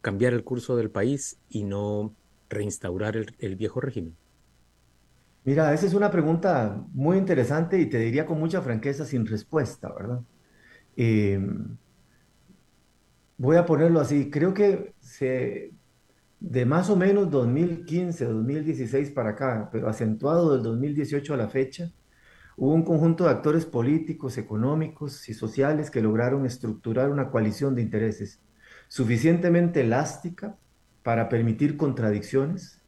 cambiar 0.00 0.32
el 0.32 0.44
curso 0.44 0.76
del 0.76 0.90
país 0.90 1.38
y 1.50 1.64
no 1.64 2.14
reinstaurar 2.50 3.16
el 3.40 3.56
viejo 3.56 3.80
régimen? 3.80 4.14
Mira, 5.42 5.74
esa 5.74 5.86
es 5.86 5.94
una 5.94 6.12
pregunta 6.12 6.86
muy 6.92 7.18
interesante 7.18 7.80
y 7.80 7.86
te 7.86 7.98
diría 7.98 8.26
con 8.26 8.38
mucha 8.38 8.62
franqueza 8.62 9.04
sin 9.04 9.26
respuesta, 9.26 9.92
¿verdad? 9.92 10.20
Em, 10.96 11.76
voy 13.38 13.56
a 13.56 13.66
ponerlo 13.66 13.98
así, 13.98 14.30
creo 14.30 14.54
que 14.54 14.94
se, 15.00 15.72
de 16.40 16.66
más 16.66 16.90
o 16.90 16.96
menos 16.96 17.30
2015, 17.30 18.24
2016 18.26 19.10
para 19.10 19.30
acá, 19.30 19.68
pero 19.72 19.88
acentuado 19.88 20.52
del 20.52 20.62
2018 20.62 21.34
a 21.34 21.36
la 21.36 21.48
fecha, 21.48 21.90
hubo 22.56 22.72
un 22.72 22.82
conjunto 22.82 23.24
de 23.24 23.30
actores 23.30 23.64
políticos, 23.64 24.38
económicos 24.38 25.28
y 25.28 25.34
sociales 25.34 25.90
que 25.90 26.02
lograron 26.02 26.46
estructurar 26.46 27.10
una 27.10 27.30
coalición 27.30 27.74
de 27.74 27.82
intereses 27.82 28.40
suficientemente 28.88 29.80
elástica 29.80 30.56
para 31.02 31.28
permitir 31.28 31.76
contradicciones. 31.76 32.82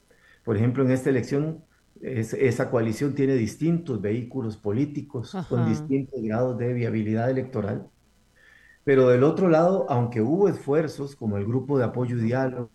Por 0.45 0.57
ejemplo, 0.57 0.85
en 0.85 0.91
esta 0.91 1.11
elección 1.11 1.65
esa 2.01 2.71
coalición 2.71 3.15
tiene 3.15 3.35
distintos 3.35 4.01
vehículos 4.01 4.57
políticos 4.57 5.37
con 5.49 5.69
distintos 5.69 6.23
grados 6.23 6.57
de 6.59 6.73
viabilidad 6.73 7.31
electoral. 7.31 7.89
Pero 8.85 9.09
del 9.09 9.25
otro 9.25 9.49
lado, 9.49 9.87
aunque 9.91 10.23
hubo 10.23 10.49
esfuerzos 10.49 11.17
como 11.17 11.37
el 11.37 11.45
grupo 11.45 11.77
de 11.77 11.85
apoyo 11.85 12.17
y 12.17 12.21
diálogo, 12.21 12.71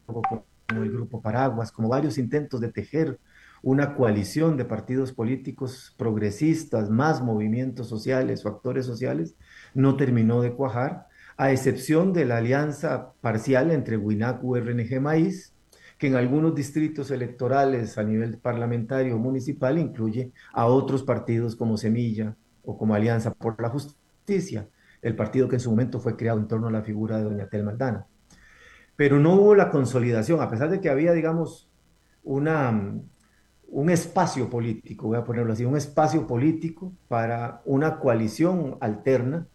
como 0.67 0.83
el 0.83 0.91
grupo 0.91 1.21
Paraguas, 1.21 1.71
como 1.71 1.89
varios 1.89 2.17
intentos 2.17 2.61
de 2.61 2.71
tejer 2.71 3.19
una 3.61 3.95
coalición 3.95 4.57
de 4.57 4.65
partidos 4.65 5.13
políticos 5.13 5.95
progresistas, 5.97 6.89
más 6.89 7.21
movimientos 7.21 7.87
sociales 7.87 8.45
o 8.45 8.49
actores 8.49 8.85
sociales, 8.85 9.35
no 9.73 9.95
terminó 9.95 10.41
de 10.41 10.53
cuajar, 10.53 11.07
a 11.37 11.51
excepción 11.51 12.13
de 12.13 12.25
la 12.25 12.37
alianza 12.37 13.13
parcial 13.21 13.71
entre 13.71 13.97
WINAC, 13.97 14.43
URNG 14.43 14.99
Maíz 15.01 15.53
que 15.97 16.07
en 16.07 16.15
algunos 16.15 16.53
distritos 16.53 17.11
electorales 17.11 17.97
a 17.97 18.03
nivel 18.03 18.37
parlamentario 18.37 19.15
o 19.15 19.19
municipal 19.19 19.77
incluye 19.77 20.33
a 20.51 20.65
otros 20.65 21.03
partidos 21.03 21.55
como 21.55 21.77
Semilla 21.77 22.35
o 22.63 22.77
como 22.77 22.93
Alianza 22.93 23.33
por 23.33 23.61
la 23.61 23.69
Justicia, 23.69 24.67
el 25.01 25.15
partido 25.15 25.47
que 25.47 25.55
en 25.55 25.59
su 25.61 25.69
momento 25.69 26.01
fue 26.01 26.17
creado 26.17 26.39
en 26.39 26.47
torno 26.49 26.67
a 26.67 26.71
la 26.71 26.81
figura 26.81 27.17
de 27.17 27.23
doña 27.23 27.47
Telma 27.47 27.71
Aldana. 27.71 28.05
Pero 28.95 29.19
no 29.19 29.33
hubo 29.33 29.55
la 29.55 29.69
consolidación, 29.69 30.41
a 30.41 30.49
pesar 30.49 30.69
de 30.69 30.79
que 30.79 30.89
había, 30.89 31.13
digamos, 31.13 31.69
una, 32.23 32.99
un 33.67 33.89
espacio 33.89 34.49
político, 34.49 35.07
voy 35.07 35.17
a 35.17 35.23
ponerlo 35.23 35.53
así, 35.53 35.65
un 35.65 35.77
espacio 35.77 36.27
político 36.27 36.93
para 37.07 37.61
una 37.65 37.99
coalición 37.99 38.77
alterna, 38.79 39.47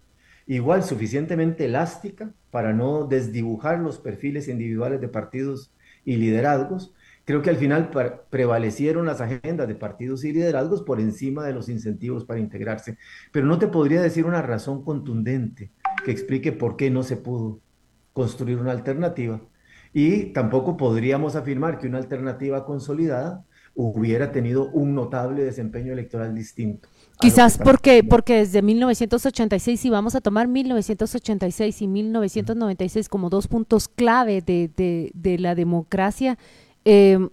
igual 0.47 0.83
suficientemente 0.83 1.67
elástica 1.67 2.33
para 2.51 2.73
no 2.73 3.07
desdibujar 3.07 3.79
los 3.79 3.99
perfiles 3.99 4.49
individuales 4.49 5.01
de 5.01 5.09
partidos 5.09 5.71
y 6.05 6.17
liderazgos, 6.17 6.95
creo 7.25 7.43
que 7.43 7.51
al 7.51 7.57
final 7.57 7.91
prevalecieron 8.31 9.05
las 9.05 9.21
agendas 9.21 9.69
de 9.69 9.75
partidos 9.75 10.25
y 10.25 10.33
liderazgos 10.33 10.83
por 10.83 10.99
encima 10.99 11.45
de 11.45 11.53
los 11.53 11.69
incentivos 11.69 12.25
para 12.25 12.41
integrarse. 12.41 12.97
Pero 13.31 13.47
no 13.47 13.59
te 13.59 13.69
podría 13.69 14.01
decir 14.01 14.25
una 14.25 14.41
razón 14.41 14.83
contundente 14.83 15.71
que 16.05 16.11
explique 16.11 16.53
por 16.53 16.77
qué 16.77 16.91
no 16.91 17.03
se 17.03 17.19
pudo 17.19 17.61
construir 18.19 18.59
una 18.59 18.73
alternativa. 18.73 19.41
Y 19.95 20.33
tampoco 20.33 20.77
podríamos 20.77 21.37
afirmar 21.37 21.79
que 21.79 21.87
una 21.87 21.99
alternativa 21.99 22.67
consolidada 22.67 23.45
hubiera 23.77 24.33
tenido 24.33 24.71
un 24.71 24.93
notable 24.93 25.45
desempeño 25.45 25.93
electoral 25.93 26.35
distinto. 26.35 26.89
Quizás 27.21 27.59
porque, 27.59 28.03
porque 28.03 28.39
desde 28.39 28.61
1986, 28.61 29.79
si 29.79 29.89
vamos 29.89 30.17
a 30.17 30.21
tomar 30.21 30.49
1986 30.49 31.83
y 31.83 31.87
1996 31.87 33.09
como 33.09 33.31
dos 33.31 33.47
puntos 33.47 33.87
clave 33.87 34.43
de, 34.43 34.69
de, 35.15 35.39
la 35.39 35.55
democracia, 35.55 36.39
em, 36.85 37.29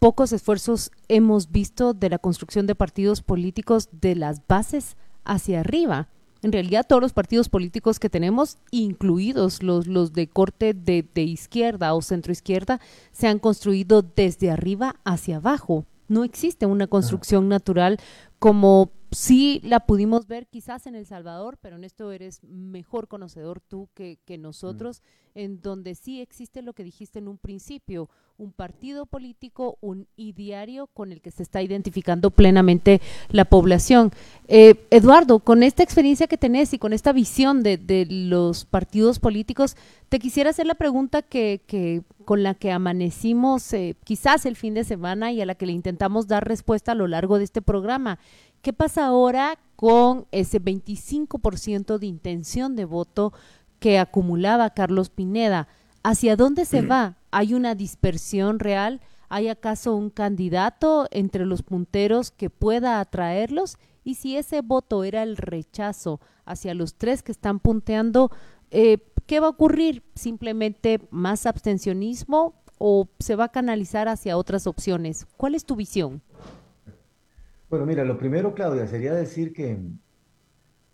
pocos 0.00 0.32
esfuerzos 0.32 0.90
hemos 1.06 1.52
visto 1.52 1.94
de 1.94 2.10
la 2.10 2.18
construcción 2.18 2.66
de 2.66 2.74
partidos 2.74 3.22
políticos 3.22 3.88
de 3.92 4.16
las 4.16 4.44
bases 4.48 4.96
hacia 5.24 5.60
arriba. 5.60 6.08
En 6.46 6.52
realidad 6.52 6.86
todos 6.88 7.02
los 7.02 7.12
partidos 7.12 7.48
políticos 7.48 7.98
que 7.98 8.08
tenemos, 8.08 8.58
incluidos 8.70 9.64
los, 9.64 9.88
los 9.88 10.12
de 10.12 10.28
corte 10.28 10.74
de, 10.74 11.04
de 11.12 11.22
izquierda 11.22 11.92
o 11.92 12.02
centroizquierda, 12.02 12.80
se 13.10 13.26
han 13.26 13.40
construido 13.40 14.02
desde 14.02 14.52
arriba 14.52 14.94
hacia 15.04 15.38
abajo. 15.38 15.86
No 16.06 16.22
existe 16.22 16.64
una 16.64 16.86
construcción 16.86 17.48
natural 17.48 17.98
como 18.38 18.92
sí 19.16 19.62
la 19.64 19.80
pudimos 19.80 20.26
ver 20.26 20.46
quizás 20.46 20.86
en 20.86 20.94
El 20.94 21.06
Salvador, 21.06 21.56
pero 21.62 21.76
en 21.76 21.84
esto 21.84 22.12
eres 22.12 22.44
mejor 22.44 23.08
conocedor 23.08 23.62
tú 23.66 23.88
que, 23.94 24.18
que 24.26 24.36
nosotros, 24.36 25.00
en 25.34 25.62
donde 25.62 25.94
sí 25.94 26.20
existe 26.20 26.60
lo 26.60 26.74
que 26.74 26.84
dijiste 26.84 27.18
en 27.18 27.28
un 27.28 27.38
principio, 27.38 28.10
un 28.36 28.52
partido 28.52 29.06
político, 29.06 29.78
un 29.80 30.06
ideario 30.16 30.88
con 30.88 31.12
el 31.12 31.22
que 31.22 31.30
se 31.30 31.42
está 31.42 31.62
identificando 31.62 32.30
plenamente 32.30 33.00
la 33.30 33.46
población. 33.46 34.12
Eh, 34.48 34.86
Eduardo, 34.90 35.38
con 35.38 35.62
esta 35.62 35.82
experiencia 35.82 36.26
que 36.26 36.36
tenés 36.36 36.74
y 36.74 36.78
con 36.78 36.92
esta 36.92 37.14
visión 37.14 37.62
de, 37.62 37.78
de 37.78 38.06
los 38.10 38.66
partidos 38.66 39.18
políticos, 39.18 39.78
te 40.10 40.18
quisiera 40.18 40.50
hacer 40.50 40.66
la 40.66 40.74
pregunta 40.74 41.22
que, 41.22 41.62
que 41.66 42.02
con 42.26 42.42
la 42.42 42.54
que 42.54 42.70
amanecimos 42.70 43.72
eh, 43.72 43.96
quizás 44.04 44.44
el 44.44 44.56
fin 44.56 44.74
de 44.74 44.84
semana 44.84 45.32
y 45.32 45.40
a 45.40 45.46
la 45.46 45.54
que 45.54 45.64
le 45.64 45.72
intentamos 45.72 46.26
dar 46.26 46.46
respuesta 46.46 46.92
a 46.92 46.96
lo 46.96 47.06
largo 47.06 47.38
de 47.38 47.44
este 47.44 47.62
programa. 47.62 48.18
¿Qué 48.66 48.72
pasa 48.72 49.06
ahora 49.06 49.60
con 49.76 50.26
ese 50.32 50.60
25% 50.60 51.98
de 51.98 52.06
intención 52.08 52.74
de 52.74 52.84
voto 52.84 53.32
que 53.78 54.00
acumulaba 54.00 54.70
Carlos 54.70 55.08
Pineda? 55.08 55.68
¿Hacia 56.02 56.34
dónde 56.34 56.64
se 56.64 56.82
va? 56.82 57.16
¿Hay 57.30 57.54
una 57.54 57.76
dispersión 57.76 58.58
real? 58.58 59.00
¿Hay 59.28 59.46
acaso 59.46 59.94
un 59.94 60.10
candidato 60.10 61.06
entre 61.12 61.46
los 61.46 61.62
punteros 61.62 62.32
que 62.32 62.50
pueda 62.50 62.98
atraerlos? 62.98 63.78
Y 64.02 64.16
si 64.16 64.36
ese 64.36 64.62
voto 64.62 65.04
era 65.04 65.22
el 65.22 65.36
rechazo 65.36 66.18
hacia 66.44 66.74
los 66.74 66.96
tres 66.96 67.22
que 67.22 67.30
están 67.30 67.60
punteando, 67.60 68.32
eh, 68.72 68.98
¿qué 69.26 69.38
va 69.38 69.46
a 69.46 69.50
ocurrir? 69.50 70.02
¿Simplemente 70.16 71.06
más 71.12 71.46
abstencionismo 71.46 72.54
o 72.78 73.08
se 73.20 73.36
va 73.36 73.44
a 73.44 73.52
canalizar 73.52 74.08
hacia 74.08 74.36
otras 74.36 74.66
opciones? 74.66 75.24
¿Cuál 75.36 75.54
es 75.54 75.64
tu 75.64 75.76
visión? 75.76 76.20
Bueno, 77.68 77.84
mira, 77.86 78.04
lo 78.04 78.16
primero, 78.18 78.54
Claudia, 78.54 78.86
sería 78.86 79.12
decir 79.12 79.52
que 79.52 79.78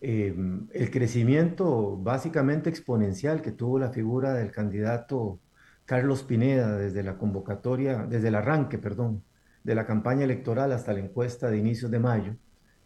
em, 0.01 0.69
el 0.73 0.91
crecimiento 0.91 1.97
básicamente 1.99 2.71
exponencial 2.71 3.43
que 3.43 3.53
tuvo 3.53 3.79
la 3.79 3.91
figura 3.91 4.35
del 4.35 4.51
candidato 4.51 5.39
Carlos 5.85 6.23
Pineda 6.25 6.77
desde 6.79 7.03
la 7.03 7.19
convocatoria, 7.19 8.07
desde 8.07 8.29
el 8.29 8.35
arranque, 8.37 8.79
perdón, 8.79 9.23
de 9.65 9.75
la 9.75 9.87
campaña 9.87 10.25
electoral 10.25 10.73
hasta 10.73 10.93
la 10.93 11.01
encuesta 11.01 11.51
de 11.51 11.59
inicios 11.59 11.91
de 11.91 11.99
mayo, 12.01 12.37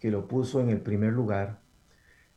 que 0.00 0.10
lo 0.10 0.28
puso 0.28 0.60
en 0.60 0.68
el 0.70 0.80
primer 0.82 1.12
lugar, 1.12 1.60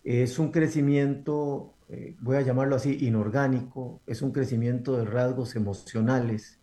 es 0.04 0.40
un 0.40 0.52
crecimiento, 0.52 1.76
eh, 1.90 2.16
voy 2.22 2.38
a 2.38 2.42
llamarlo 2.42 2.76
así, 2.76 2.98
inorgánico, 3.06 4.02
es 4.08 4.22
un 4.22 4.32
crecimiento 4.32 4.98
de 4.98 5.06
rasgos 5.06 5.56
emocionales, 5.56 6.60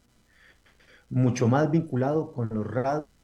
mucho 1.11 1.49
más 1.49 1.71
vinculado 1.71 2.33
con 2.33 2.49
los 2.51 2.67
rasgos 2.67 3.16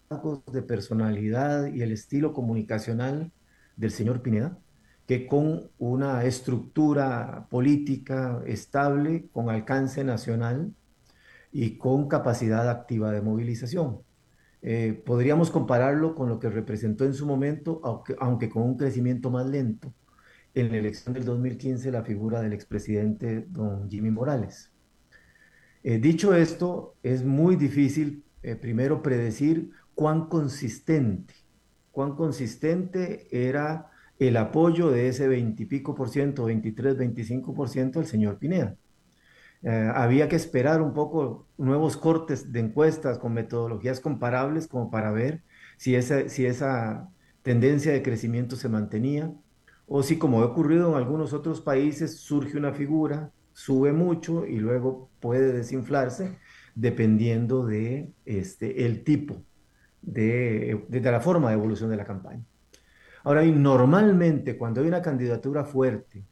de 0.53 0.63
personalidad 0.63 1.73
y 1.73 1.83
el 1.83 1.93
estilo 1.93 2.33
comunicacional 2.33 3.33
del 3.77 3.91
señor 3.91 4.23
Pineda, 4.23 4.59
que 5.07 5.27
con 5.27 5.71
una 5.79 6.25
estructura 6.25 7.47
política 7.51 8.43
estable, 8.47 9.29
con 9.33 9.51
alcance 9.51 10.05
nacional 10.05 10.75
y 11.51 11.77
con 11.79 12.09
capacidad 12.09 12.69
activa 12.69 13.13
de 13.13 13.23
movilización. 13.23 14.01
Eh, 14.63 15.03
podríamos 15.05 15.51
compararlo 15.51 16.15
con 16.15 16.29
lo 16.29 16.39
que 16.39 16.49
representó 16.49 17.05
en 17.05 17.15
su 17.15 17.27
momento, 17.27 17.81
aunque, 17.83 18.15
aunque, 18.21 18.49
con 18.49 18.63
un 18.63 18.77
crecimiento 18.77 19.31
más 19.31 19.47
lento, 19.47 19.93
en 20.55 20.71
la 20.71 20.77
elección 20.77 21.15
del 21.15 21.25
2015 21.25 21.91
la 21.91 22.05
figura 22.05 22.41
del 22.41 22.53
expresidente 22.53 23.47
don 23.49 23.91
Jimmy 23.91 24.11
Morales. 24.11 24.71
Eh, 25.83 25.99
dicho 25.99 26.35
esto, 26.35 26.95
es 27.03 27.25
muy 27.25 27.57
difícil 27.57 28.25
eh, 28.43 28.55
primero 28.55 29.03
predecir 29.03 29.71
cuán 29.95 30.27
consistente, 30.27 31.35
cuán 31.91 32.15
consistente 32.17 33.29
era 33.31 33.91
el 34.19 34.37
apoyo 34.37 34.91
de 34.91 35.09
ese 35.09 35.29
veintipico 35.29 35.95
por 35.95 36.09
ciento, 36.09 36.45
23, 36.45 36.97
25 36.97 37.55
por 37.55 37.69
ciento 37.69 37.99
del 37.99 38.09
señor 38.09 38.39
Pineda. 38.39 38.77
Eh, 39.63 39.91
había 39.95 40.29
que 40.29 40.37
esperar 40.37 40.83
un 40.83 40.93
poco 40.93 41.47
nuevos 41.57 41.97
cortes 41.97 42.53
de 42.53 42.61
encuestas 42.61 43.19
con 43.19 43.33
metodologías 43.33 44.01
comparables 44.01 44.67
como 44.67 44.91
para 44.91 45.13
ver 45.13 45.43
si 45.77 45.95
esa, 45.95 46.29
si 46.29 46.47
esa 46.47 47.09
tendencia 47.43 47.93
de 47.93 48.03
crecimiento 48.03 48.57
se 48.57 48.69
mantenía 48.69 49.33
o 49.87 50.03
si 50.03 50.19
como 50.19 50.41
ha 50.43 50.47
ocurrido 50.47 50.91
en 50.91 50.97
algunos 50.97 51.33
otros 51.33 51.61
países 51.61 52.19
surge 52.19 52.57
una 52.57 52.73
figura, 52.73 53.31
sube 53.53 53.93
mucho 53.93 54.47
y 54.47 54.57
luego 54.57 55.11
puede 55.21 55.53
desinflarse 55.53 56.39
dependiendo 56.75 57.67
de 57.67 58.11
este, 58.25 58.87
el 58.87 59.05
tipo 59.05 59.45
de, 60.03 60.85
la 60.91 61.21
forma 61.21 61.49
de 61.49 61.55
evolución 61.55 61.91
de 61.91 61.97
la 61.97 62.05
campaña. 62.05 62.45
Ahora, 63.25 63.43
normalmente 63.45 64.59
cuando 64.59 64.81
hay 64.81 64.89
una 64.89 65.03
candidatura 65.03 65.65
fuerte 65.65 66.25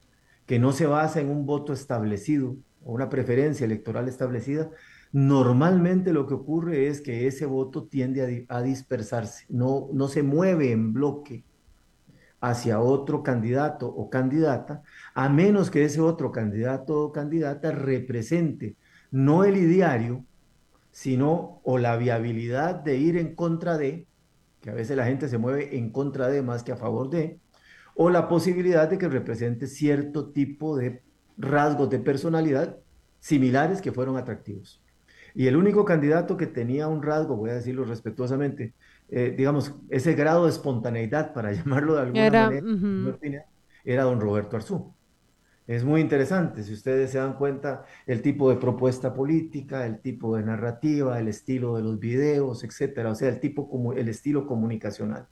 que 0.46 0.58
no 0.58 0.72
se 0.72 0.86
basa 0.86 1.20
en 1.20 1.30
un 1.30 1.46
voto 1.46 1.72
establecido 1.72 2.56
o 2.84 2.92
una 2.92 3.08
preferencia 3.08 3.64
electoral 3.64 4.08
establecida, 4.08 4.70
normalmente 5.12 6.12
lo 6.12 6.26
que 6.26 6.34
ocurre 6.34 6.88
es 6.88 7.00
que 7.00 7.26
ese 7.26 7.46
voto 7.46 7.84
tiende 7.84 8.46
a, 8.48 8.62
dispersarse, 8.62 9.46
no, 9.48 9.88
no 9.92 10.08
se 10.08 10.22
mueve 10.22 10.72
en 10.72 10.92
bloque 10.92 11.44
hacia 12.40 12.80
otro 12.80 13.22
candidato 13.22 13.86
o 13.86 14.10
candidata, 14.10 14.82
a 15.14 15.28
menos 15.28 15.70
que 15.70 15.84
ese 15.84 16.00
otro 16.00 16.32
candidato 16.32 16.98
o 16.98 17.12
candidata 17.12 17.70
represente 17.70 18.76
no 19.10 19.44
el 19.44 19.56
ideario, 19.56 20.24
sino 21.00 21.62
o 21.64 21.78
la 21.78 21.96
viabilidad 21.96 22.74
de 22.74 22.98
ir 22.98 23.16
en 23.16 23.34
contra 23.34 23.78
de, 23.78 24.06
que 24.60 24.68
a 24.68 24.74
veces 24.74 24.98
la 24.98 25.06
gente 25.06 25.30
se 25.30 25.38
mueve 25.38 25.78
en 25.78 25.92
contra 25.92 26.28
de 26.28 26.42
más 26.42 26.62
que 26.62 26.72
a 26.72 26.76
favor 26.76 27.08
de, 27.08 27.38
o 27.94 28.10
la 28.10 28.28
posibilidad 28.28 28.86
de 28.86 28.98
que 28.98 29.08
represente 29.08 29.66
cierto 29.66 30.28
tipo 30.28 30.76
de 30.76 31.00
rasgos 31.38 31.88
de 31.88 32.00
personalidad 32.00 32.76
similares 33.18 33.80
que 33.80 33.92
fueron 33.92 34.18
atractivos. 34.18 34.82
Y 35.34 35.46
el 35.46 35.56
único 35.56 35.86
candidato 35.86 36.36
que 36.36 36.46
tenía 36.46 36.86
un 36.86 37.02
rasgo, 37.02 37.34
voy 37.34 37.48
a 37.48 37.54
decirlo 37.54 37.86
respetuosamente, 37.86 38.74
eh, 39.08 39.32
digamos, 39.34 39.74
ese 39.88 40.12
grado 40.12 40.44
de 40.44 40.50
espontaneidad, 40.50 41.32
para 41.32 41.50
llamarlo 41.54 41.94
de 41.94 42.00
alguna 42.02 42.30
manera, 42.30 43.46
era 43.86 44.02
don 44.02 44.20
Roberto 44.20 44.56
Arzú. 44.56 44.94
Es 45.70 45.84
muy 45.84 46.00
interesante, 46.00 46.64
si 46.64 46.72
ustedes 46.72 47.12
se 47.12 47.18
dan 47.18 47.34
cuenta, 47.34 47.84
el 48.04 48.22
tipo 48.22 48.50
de 48.50 48.56
propuesta 48.56 49.14
política, 49.14 49.86
el 49.86 50.00
tipo 50.00 50.36
de 50.36 50.42
narrativa, 50.42 51.16
el 51.20 51.28
estilo 51.28 51.76
de 51.76 51.82
los 51.84 52.00
videos, 52.00 52.64
etcétera, 52.64 53.12
o 53.12 53.14
sea, 53.14 53.28
el 53.28 53.38
tipo 53.38 53.70
como 53.70 53.92
el 53.92 54.08
estilo 54.08 54.48
comunicacional. 54.48 55.28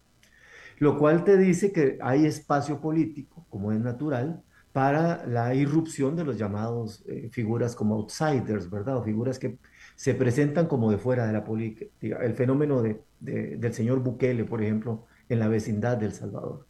Lo 0.78 0.96
cual 0.96 1.24
te 1.24 1.36
dice 1.36 1.72
que 1.72 1.98
hay 2.00 2.24
espacio 2.24 2.80
político, 2.80 3.46
como 3.50 3.72
es 3.72 3.80
natural, 3.80 4.44
para 4.72 5.26
la 5.26 5.56
irrupción 5.56 6.14
de 6.14 6.22
los 6.22 6.38
llamados 6.38 7.04
eh, 7.08 7.28
figuras 7.32 7.74
como 7.74 7.96
outsiders, 7.96 8.70
¿verdad? 8.70 8.98
O 8.98 9.02
figuras 9.02 9.40
que 9.40 9.58
se 9.96 10.14
presentan 10.14 10.68
como 10.68 10.92
de 10.92 10.98
fuera 10.98 11.26
de 11.26 11.32
la 11.32 11.42
política. 11.42 11.90
El 12.22 12.34
fenómeno 12.34 12.80
de, 12.80 13.02
del 13.18 13.74
señor 13.74 14.04
Bukele, 14.04 14.44
por 14.44 14.62
ejemplo, 14.62 15.04
en 15.28 15.40
la 15.40 15.48
vecindad 15.48 15.96
del 15.96 16.12
Salvador 16.12 16.68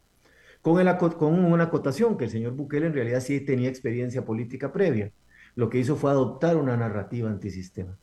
con, 0.63 1.35
una 1.45 1.65
acotación 1.65 2.17
que 2.17 2.25
el 2.25 2.31
señor 2.31 2.53
Bukele 2.53 2.87
en 2.87 2.95
realidad 2.95 3.21
sí 3.21 3.41
tenía 3.41 3.69
experiencia 3.69 4.25
política 4.25 4.73
previa. 4.73 5.13
Lo 5.55 5.69
que 5.71 5.79
hizo 5.79 5.97
fue 5.97 6.11
adoptar 6.11 6.57
una 6.57 6.77
narrativa 6.77 7.29
antisistema. 7.31 7.97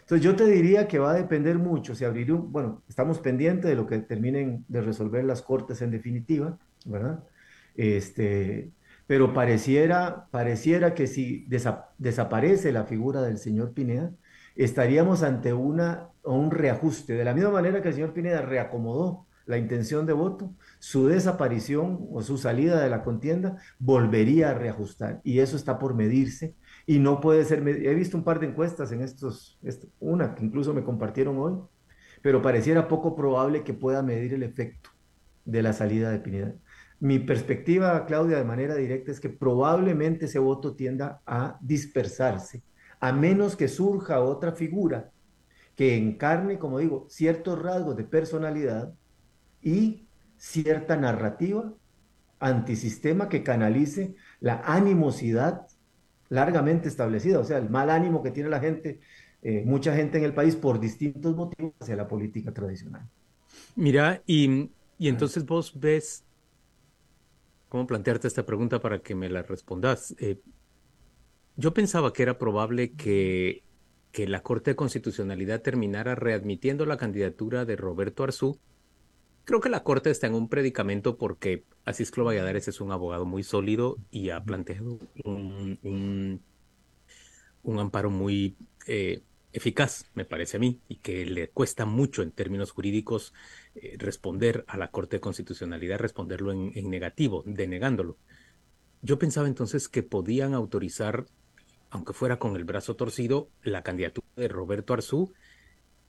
Entonces 0.00 0.24
yo 0.24 0.34
te 0.34 0.46
diría 0.46 0.88
que 0.88 0.98
va 0.98 1.10
a 1.10 1.14
depender 1.14 1.58
mucho, 1.58 1.94
si 1.94 2.04
abrir 2.04 2.32
un, 2.32 2.50
bueno, 2.50 2.82
estamos 2.88 3.18
pendientes 3.18 3.68
de 3.68 3.76
lo 3.76 3.86
que 3.86 3.98
terminen 3.98 4.64
de 4.66 4.80
resolver 4.80 5.22
las 5.24 5.42
cortes 5.42 5.82
en 5.82 5.90
definitiva, 5.90 6.58
¿verdad? 6.86 7.22
Este, 7.76 8.70
pero 9.06 9.34
pareciera, 9.34 10.26
pareciera 10.30 10.94
que 10.94 11.06
si 11.06 11.46
desaparece 11.98 12.72
la 12.72 12.84
figura 12.84 13.20
del 13.22 13.38
señor 13.38 13.74
Pineda, 13.74 14.10
estaríamos 14.56 15.22
ante 15.22 15.52
una, 15.52 16.08
un 16.24 16.50
reajuste, 16.50 17.14
de 17.14 17.24
la 17.24 17.34
misma 17.34 17.50
manera 17.50 17.82
que 17.82 17.88
el 17.88 17.94
señor 17.94 18.12
Pineda 18.12 18.42
reacomodó 18.42 19.27
la 19.48 19.56
intención 19.56 20.04
de 20.04 20.12
voto, 20.12 20.54
su 20.78 21.06
desaparición 21.08 22.06
o 22.12 22.20
su 22.20 22.36
salida 22.36 22.82
de 22.82 22.90
la 22.90 23.02
contienda 23.02 23.56
volvería 23.78 24.50
a 24.50 24.54
reajustar 24.54 25.22
y 25.24 25.38
eso 25.38 25.56
está 25.56 25.78
por 25.78 25.94
medirse 25.94 26.54
y 26.86 26.98
no 26.98 27.20
puede 27.22 27.46
ser, 27.46 27.66
he 27.66 27.94
visto 27.94 28.18
un 28.18 28.24
par 28.24 28.40
de 28.40 28.46
encuestas 28.46 28.92
en 28.92 29.00
estos, 29.00 29.58
una 30.00 30.34
que 30.34 30.44
incluso 30.44 30.74
me 30.74 30.84
compartieron 30.84 31.38
hoy, 31.38 31.54
pero 32.20 32.42
pareciera 32.42 32.88
poco 32.88 33.16
probable 33.16 33.64
que 33.64 33.72
pueda 33.72 34.02
medir 34.02 34.34
el 34.34 34.42
efecto 34.42 34.90
de 35.46 35.62
la 35.62 35.72
salida 35.72 36.10
de 36.10 36.20
Pineda. 36.20 36.54
Mi 37.00 37.18
perspectiva, 37.18 38.04
Claudia, 38.04 38.36
de 38.36 38.44
manera 38.44 38.74
directa 38.74 39.10
es 39.10 39.18
que 39.18 39.30
probablemente 39.30 40.26
ese 40.26 40.38
voto 40.38 40.76
tienda 40.76 41.22
a 41.24 41.56
dispersarse, 41.62 42.62
a 43.00 43.12
menos 43.12 43.56
que 43.56 43.68
surja 43.68 44.20
otra 44.20 44.52
figura 44.52 45.10
que 45.74 45.96
encarne, 45.96 46.58
como 46.58 46.80
digo, 46.80 47.06
ciertos 47.08 47.62
rasgos 47.62 47.96
de 47.96 48.04
personalidad 48.04 48.92
y 49.62 50.08
cierta 50.36 50.96
narrativa 50.96 51.74
antisistema 52.40 53.28
que 53.28 53.42
canalice 53.42 54.16
la 54.40 54.60
animosidad 54.64 55.66
largamente 56.28 56.88
establecida, 56.88 57.40
o 57.40 57.44
sea, 57.44 57.58
el 57.58 57.70
mal 57.70 57.90
ánimo 57.90 58.22
que 58.22 58.30
tiene 58.30 58.50
la 58.50 58.60
gente, 58.60 59.00
eh, 59.42 59.64
mucha 59.66 59.94
gente 59.96 60.18
en 60.18 60.24
el 60.24 60.34
país 60.34 60.56
por 60.56 60.80
distintos 60.80 61.34
motivos 61.36 61.74
hacia 61.80 61.96
la 61.96 62.08
política 62.08 62.52
tradicional. 62.52 63.08
Mira, 63.74 64.22
y 64.26 64.70
Y 64.98 65.08
entonces 65.08 65.44
vos 65.46 65.78
ves, 65.78 66.26
¿cómo 67.68 67.86
plantearte 67.86 68.28
esta 68.28 68.46
pregunta 68.46 68.80
para 68.80 69.00
que 69.02 69.14
me 69.14 69.28
la 69.28 69.42
respondas? 69.42 70.14
Eh, 70.18 70.40
yo 71.56 71.74
pensaba 71.74 72.12
que 72.12 72.22
era 72.22 72.38
probable 72.38 72.94
que, 72.94 73.64
que 74.12 74.28
la 74.28 74.42
Corte 74.42 74.72
de 74.72 74.76
Constitucionalidad 74.76 75.62
terminara 75.62 76.14
readmitiendo 76.14 76.86
la 76.86 76.96
candidatura 76.96 77.64
de 77.64 77.76
Roberto 77.76 78.24
Arzú. 78.24 78.60
Creo 79.48 79.62
que 79.62 79.70
la 79.70 79.82
Corte 79.82 80.10
está 80.10 80.26
en 80.26 80.34
un 80.34 80.50
predicamento 80.50 81.16
porque 81.16 81.64
Asisclo 81.86 82.22
Valladares 82.22 82.68
es 82.68 82.82
un 82.82 82.92
abogado 82.92 83.24
muy 83.24 83.42
sólido 83.42 83.96
y 84.10 84.28
ha 84.28 84.44
planteado 84.44 84.98
un, 85.24 86.42
un, 87.62 87.78
amparo 87.78 88.10
muy 88.10 88.58
eh, 88.86 89.22
eficaz, 89.54 90.04
me 90.12 90.26
parece 90.26 90.58
a 90.58 90.60
mí, 90.60 90.82
y 90.86 90.96
que 90.96 91.24
le 91.24 91.48
cuesta 91.48 91.86
mucho 91.86 92.20
en 92.20 92.30
términos 92.30 92.72
jurídicos 92.72 93.32
eh, 93.74 93.96
responder 93.96 94.66
a 94.68 94.76
la 94.76 94.90
Corte 94.90 95.16
de 95.16 95.20
Constitucionalidad, 95.20 95.98
responderlo 95.98 96.52
en, 96.52 96.72
en, 96.74 96.90
negativo, 96.90 97.42
denegándolo. 97.46 98.18
Yo 99.00 99.18
pensaba 99.18 99.48
entonces 99.48 99.88
que 99.88 100.02
podían 100.02 100.52
autorizar, 100.52 101.24
aunque 101.88 102.12
fuera 102.12 102.38
con 102.38 102.54
el 102.54 102.64
brazo 102.64 102.96
torcido, 102.96 103.48
la 103.62 103.82
candidatura 103.82 104.26
de 104.36 104.48
Roberto 104.48 104.92
Arzú, 104.92 105.32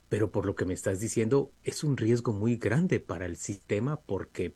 pero 0.09 0.31
por 0.31 0.45
lo 0.45 0.55
que 0.55 0.65
me 0.65 0.73
estás 0.73 0.99
diciendo, 0.99 1.51
es 1.63 1.83
un 1.83 1.95
riesgo 1.95 2.33
muy 2.33 2.57
grande 2.57 2.99
para 2.99 3.25
el 3.25 3.37
sistema 3.37 4.01
porque 4.01 4.55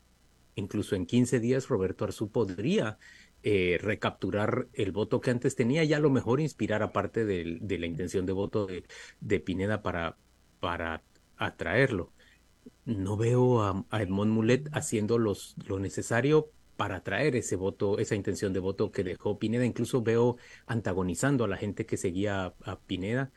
incluso 0.56 0.96
en 0.96 1.06
15 1.06 1.40
días 1.40 1.68
Roberto 1.68 2.04
Arzú 2.04 2.30
podría 2.30 2.98
eh, 3.42 3.78
recapturar 3.80 4.68
el 4.72 4.90
voto 4.92 5.20
que 5.20 5.30
antes 5.30 5.54
tenía 5.54 5.84
y 5.84 5.92
a 5.92 6.00
lo 6.00 6.10
mejor 6.10 6.40
inspirar 6.40 6.82
aparte 6.82 7.24
de, 7.24 7.58
de 7.60 7.78
la 7.78 7.86
intención 7.86 8.26
de 8.26 8.32
voto 8.32 8.66
de, 9.20 9.40
Pineda 9.40 9.82
para, 9.82 10.16
para 10.60 11.02
atraerlo. 11.36 12.12
No 12.84 13.16
veo 13.16 13.62
a, 13.62 13.84
a 13.90 14.02
Edmond 14.02 14.32
Mulet 14.32 14.68
haciendo 14.72 15.18
los, 15.18 15.56
lo 15.66 15.78
necesario 15.78 16.50
para 16.76 16.96
atraer 16.96 17.36
ese 17.36 17.56
voto, 17.56 17.98
esa 17.98 18.14
intención 18.14 18.52
de 18.52 18.60
voto 18.60 18.90
que 18.90 19.04
dejó 19.04 19.38
Pineda. 19.38 19.64
Incluso 19.64 20.02
veo 20.02 20.36
antagonizando 20.66 21.44
a 21.44 21.48
la 21.48 21.56
gente 21.56 21.86
que 21.86 21.96
seguía 21.96 22.46
a, 22.46 22.54
a 22.64 22.80
Pineda 22.80 23.30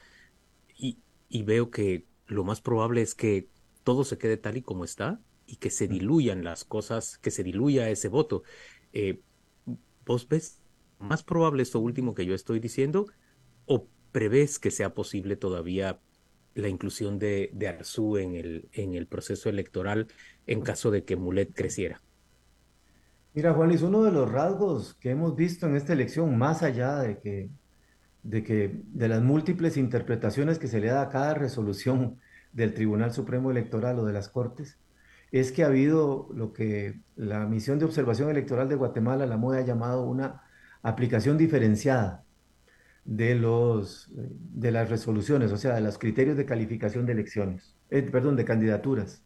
y, 0.78 1.00
y 1.30 1.44
veo 1.44 1.72
que 1.72 2.06
lo 2.28 2.44
más 2.44 2.62
probable 2.62 3.02
es 3.02 3.16
que 3.16 3.50
todo 3.84 4.04
se 4.04 4.18
quede 4.18 4.38
tal 4.38 4.58
y 4.58 4.62
como 4.62 4.84
está 4.84 5.22
y 5.46 5.58
que 5.58 5.70
se 5.70 5.88
diluyan 5.88 6.44
las 6.44 6.66
cosas, 6.66 7.18
que 7.18 7.32
se 7.32 7.44
diluya 7.44 7.90
ese 7.90 8.10
voto. 8.10 8.44
Eh, 8.94 9.22
¿Vos 10.06 10.28
ves 10.28 10.62
más 11.00 11.24
probable 11.24 11.64
esto 11.64 11.80
último 11.80 12.14
que 12.14 12.26
yo 12.26 12.34
estoy 12.36 12.60
diciendo 12.60 13.08
o 13.66 13.88
prevés 14.12 14.60
que 14.60 14.72
sea 14.72 14.94
posible 14.94 15.36
todavía 15.36 16.00
la 16.56 16.70
inclusión 16.70 17.20
de, 17.20 17.52
de 17.54 17.68
Arzú 17.68 18.18
en 18.18 18.36
el, 18.36 18.70
en 18.74 18.96
el 18.96 19.08
proceso 19.08 19.50
electoral 19.50 20.08
en 20.48 20.62
caso 20.62 20.92
de 20.92 21.04
que 21.04 21.16
Mulet 21.16 21.54
creciera? 21.54 22.02
Mira, 23.34 23.54
Juanis, 23.54 23.84
uno 23.84 24.04
de 24.04 24.12
los 24.12 24.32
rasgos 24.32 24.96
que 24.96 25.12
hemos 25.12 25.36
visto 25.36 25.68
en 25.68 25.76
esta 25.76 25.94
elección, 25.94 26.38
más 26.38 26.64
allá 26.64 26.96
de 26.98 27.20
que, 27.20 27.52
de 28.24 28.44
que 28.44 28.82
de 28.94 29.08
las 29.08 29.22
múltiples 29.22 29.78
interpretaciones 29.78 30.60
que 30.60 30.68
se 30.68 30.80
le 30.80 30.88
da 30.88 31.02
a 31.02 31.10
cada 31.10 31.34
resolución 31.34 32.20
del 32.54 32.74
Tribunal 32.74 33.14
Supremo 33.14 33.52
Electoral 33.52 34.00
o 34.00 34.06
de 34.06 34.14
las 34.14 34.30
Cortes, 34.30 34.78
es 35.32 35.52
que 35.52 35.64
ha 35.64 35.68
habido 35.68 36.30
lo 36.34 36.54
que 36.54 37.02
la 37.16 37.46
misión 37.46 37.80
de 37.80 37.86
observación 37.86 38.30
electoral 38.30 38.70
de 38.70 38.76
Guatemala, 38.76 39.26
la 39.26 39.38
MOE, 39.38 39.60
ha 39.60 39.66
llamado 39.66 40.04
una 40.04 40.42
aplicación 40.82 41.38
diferenciada 41.38 42.24
de, 43.06 43.36
los, 43.36 44.10
de 44.14 44.72
las 44.72 44.90
resoluciones, 44.90 45.52
o 45.52 45.58
sea, 45.58 45.76
de 45.76 45.82
los 45.82 45.98
criterios 45.98 46.38
de 46.38 46.46
calificación 46.46 47.06
de 47.06 47.14
elecciones, 47.14 47.76
eh, 47.90 48.02
perdón, 48.04 48.36
de 48.36 48.46
candidaturas 48.46 49.24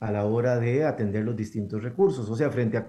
a 0.00 0.10
la 0.10 0.24
hora 0.24 0.58
de 0.58 0.84
atender 0.84 1.24
los 1.24 1.36
distintos 1.36 1.80
recursos, 1.82 2.28
o 2.28 2.34
sea, 2.34 2.50
frente 2.50 2.76
a, 2.76 2.86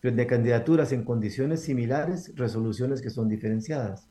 frente 0.00 0.22
a 0.22 0.26
candidaturas 0.26 0.92
en 0.92 1.04
condiciones 1.04 1.60
similares, 1.60 2.32
resoluciones 2.36 3.02
que 3.02 3.10
son 3.10 3.28
diferenciadas. 3.28 4.08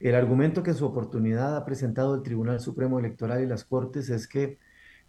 El 0.00 0.14
argumento 0.14 0.62
que 0.62 0.70
en 0.70 0.76
su 0.76 0.86
oportunidad 0.86 1.56
ha 1.56 1.64
presentado 1.64 2.14
el 2.14 2.22
Tribunal 2.22 2.60
Supremo 2.60 2.98
Electoral 2.98 3.42
y 3.42 3.46
las 3.46 3.64
Cortes 3.64 4.10
es 4.10 4.26
que 4.28 4.58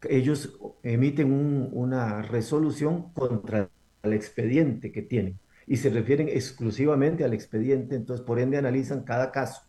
ellos 0.09 0.59
emiten 0.83 1.31
un, 1.31 1.69
una 1.71 2.21
resolución 2.21 3.11
contra 3.13 3.69
el 4.03 4.13
expediente 4.13 4.91
que 4.91 5.01
tienen 5.01 5.39
y 5.67 5.77
se 5.77 5.89
refieren 5.89 6.29
exclusivamente 6.29 7.23
al 7.23 7.33
expediente, 7.33 7.95
entonces 7.95 8.25
por 8.25 8.39
ende 8.39 8.57
analizan 8.57 9.03
cada 9.03 9.31
caso 9.31 9.63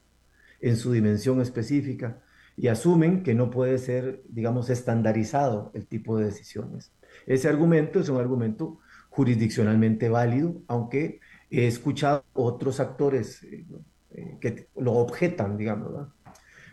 en 0.61 0.77
su 0.77 0.93
dimensión 0.93 1.41
específica 1.41 2.21
y 2.57 2.69
asumen 2.69 3.23
que 3.23 3.35
no 3.35 3.51
puede 3.51 3.79
ser, 3.79 4.23
digamos, 4.29 4.71
estandarizado 4.71 5.71
el 5.75 5.87
tipo 5.87 6.19
de 6.19 6.27
decisiones. 6.27 6.93
Ese 7.27 7.49
argumento 7.49 8.01
es 8.01 8.09
un 8.09 8.19
argumento 8.19 8.79
jurisdiccionalmente 9.11 10.09
válido, 10.09 10.63
aunque 10.67 11.21
he 11.51 11.67
escuchado 11.67 12.25
otros 12.33 12.81
actores 12.81 13.47
eh, 14.17 14.39
que 14.41 14.69
lo 14.77 14.95
objetan, 14.95 15.57
digamos. 15.57 15.93
¿verdad? 15.93 16.09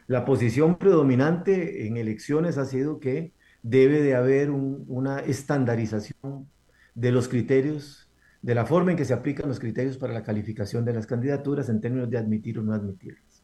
La 0.07 0.25
posición 0.25 0.77
predominante 0.77 1.85
en 1.85 1.97
elecciones 1.97 2.57
ha 2.57 2.65
sido 2.65 2.99
que 2.99 3.33
debe 3.61 4.01
de 4.01 4.15
haber 4.15 4.49
un, 4.49 4.85
una 4.87 5.19
estandarización 5.19 6.49
de 6.95 7.11
los 7.11 7.27
criterios, 7.27 8.09
de 8.41 8.55
la 8.55 8.65
forma 8.65 8.91
en 8.91 8.97
que 8.97 9.05
se 9.05 9.13
aplican 9.13 9.47
los 9.47 9.59
criterios 9.59 9.97
para 9.97 10.13
la 10.13 10.23
calificación 10.23 10.85
de 10.85 10.93
las 10.93 11.05
candidaturas 11.05 11.69
en 11.69 11.81
términos 11.81 12.09
de 12.09 12.17
admitir 12.17 12.59
o 12.59 12.63
no 12.63 12.73
admitirlas. 12.73 13.43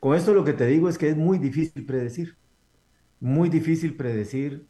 Con 0.00 0.16
esto 0.16 0.34
lo 0.34 0.44
que 0.44 0.52
te 0.52 0.66
digo 0.66 0.88
es 0.88 0.98
que 0.98 1.08
es 1.08 1.16
muy 1.16 1.38
difícil 1.38 1.86
predecir, 1.86 2.36
muy 3.20 3.48
difícil 3.48 3.96
predecir 3.96 4.66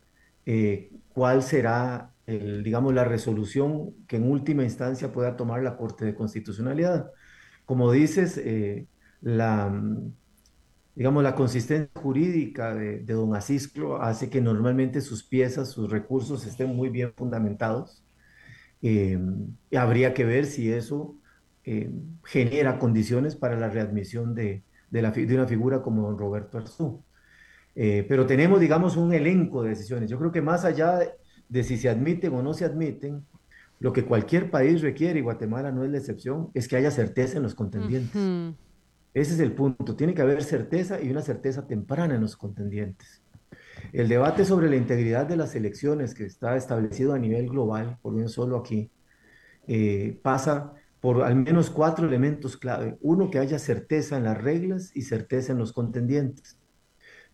eh, 0.47 0.91
cuál 1.13 1.43
será, 1.43 2.15
el, 2.27 2.63
digamos, 2.63 2.95
la 2.95 3.05
resolución 3.05 3.95
que 4.07 4.17
en 4.17 4.31
última 4.31 4.63
instancia 4.63 5.13
pueda 5.13 5.37
tomar 5.37 5.63
la 5.63 5.77
Corte 5.77 6.05
de 6.05 6.15
Constitucionalidad. 6.15 7.11
Como 7.69 7.93
dices, 7.93 8.39
eh, 8.39 8.87
la, 9.21 9.71
digamos, 10.95 11.23
la 11.23 11.35
consistencia 11.35 11.91
jurídica 12.01 12.75
de, 12.75 13.05
don 13.05 13.37
Asisclo 13.37 14.01
hace 14.01 14.31
que 14.31 14.41
normalmente 14.41 15.03
sus 15.03 15.23
piezas, 15.23 15.69
sus 15.71 15.91
recursos 15.91 16.47
estén 16.47 16.75
muy 16.75 16.89
bien 16.89 17.13
fundamentados. 17.15 18.03
Eh, 18.81 19.19
habría 19.77 20.15
que 20.15 20.25
ver 20.25 20.47
si 20.47 20.73
eso 20.73 21.15
eh, 21.65 21.91
genera 22.25 22.79
condiciones 22.79 23.37
para 23.37 23.61
la 23.61 23.69
readmisión 23.69 24.35
de, 24.35 24.63
de, 24.91 25.03
la, 25.03 25.11
de, 25.11 25.35
una 25.35 25.47
figura 25.47 25.83
como 25.83 26.05
don 26.05 26.17
Roberto 26.17 26.57
Arzú. 26.57 27.05
Eh, 27.75 28.07
pero 28.09 28.25
tenemos, 28.27 28.61
digamos, 28.61 28.97
un 28.97 29.13
elenco 29.13 29.63
de 29.63 29.69
decisiones. 29.69 30.09
Yo 30.09 30.19
creo 30.19 30.33
que 30.33 30.41
más 30.41 30.65
allá 30.65 31.01
de 31.51 31.65
si 31.65 31.77
se 31.77 31.91
admiten 31.91 32.35
o 32.35 32.43
no 32.43 32.55
se 32.55 32.65
admiten, 32.65 33.27
lo 33.81 33.93
que 33.93 34.05
cualquier 34.05 34.51
país 34.51 34.83
requiere, 34.83 35.21
y 35.21 35.23
Guatemala 35.23 35.71
no 35.71 35.85
es 35.85 35.91
la 35.91 35.99
excepción, 35.99 36.51
es 36.55 36.67
que 36.67 36.77
haya 36.77 36.91
certeza 36.91 37.37
en 37.37 37.45
los 37.45 37.55
contendientes. 37.55 38.15
Uh 38.15 38.19
-huh. 38.19 38.55
Ese 39.15 39.35
es 39.35 39.41
el 39.41 39.53
punto. 39.53 39.97
Tiene 39.97 40.15
que 40.15 40.23
haber 40.23 40.43
certeza 40.43 41.01
y 41.01 41.11
una 41.11 41.23
certeza 41.23 41.67
temprana 41.67 42.15
en 42.15 42.21
los 42.21 42.37
contendientes. 42.37 43.23
El 43.93 44.09
debate 44.09 44.45
sobre 44.45 44.69
la 44.69 44.77
integridad 44.77 45.27
de 45.27 45.37
las 45.37 45.55
elecciones 45.55 46.15
que 46.15 46.25
está 46.25 46.57
establecido 46.57 47.15
a 47.15 47.19
nivel 47.19 47.49
global, 47.49 47.99
por 48.03 48.15
bien 48.15 48.29
solo 48.29 48.57
aquí, 48.57 48.91
eh, 49.67 50.19
pasa 50.23 50.73
por 51.01 51.23
al 51.23 51.37
menos 51.37 51.71
cuatro 51.71 52.07
elementos 52.07 52.57
clave. 52.57 52.97
Uno, 53.01 53.31
que 53.31 53.39
haya 53.39 53.59
certeza 53.59 54.17
en 54.17 54.25
las 54.25 54.43
reglas 54.43 54.91
y 54.95 55.03
certeza 55.03 55.53
en 55.53 55.59
los 55.59 55.73
contendientes. 55.73 56.59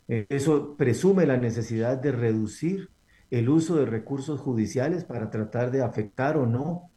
Eh, 0.08 0.26
eso 0.28 0.76
presume 0.76 1.26
la 1.26 1.38
necesidad 1.38 1.96
de 1.98 2.12
reducir 2.12 2.90
el 3.38 3.48
uso 3.48 3.74
de 3.74 3.84
recursos 3.84 4.40
judiciales 4.40 5.04
para 5.04 5.28
tratar 5.28 5.72
de 5.72 5.82
afectar 5.82 6.36
o 6.36 6.46
no 6.46 6.90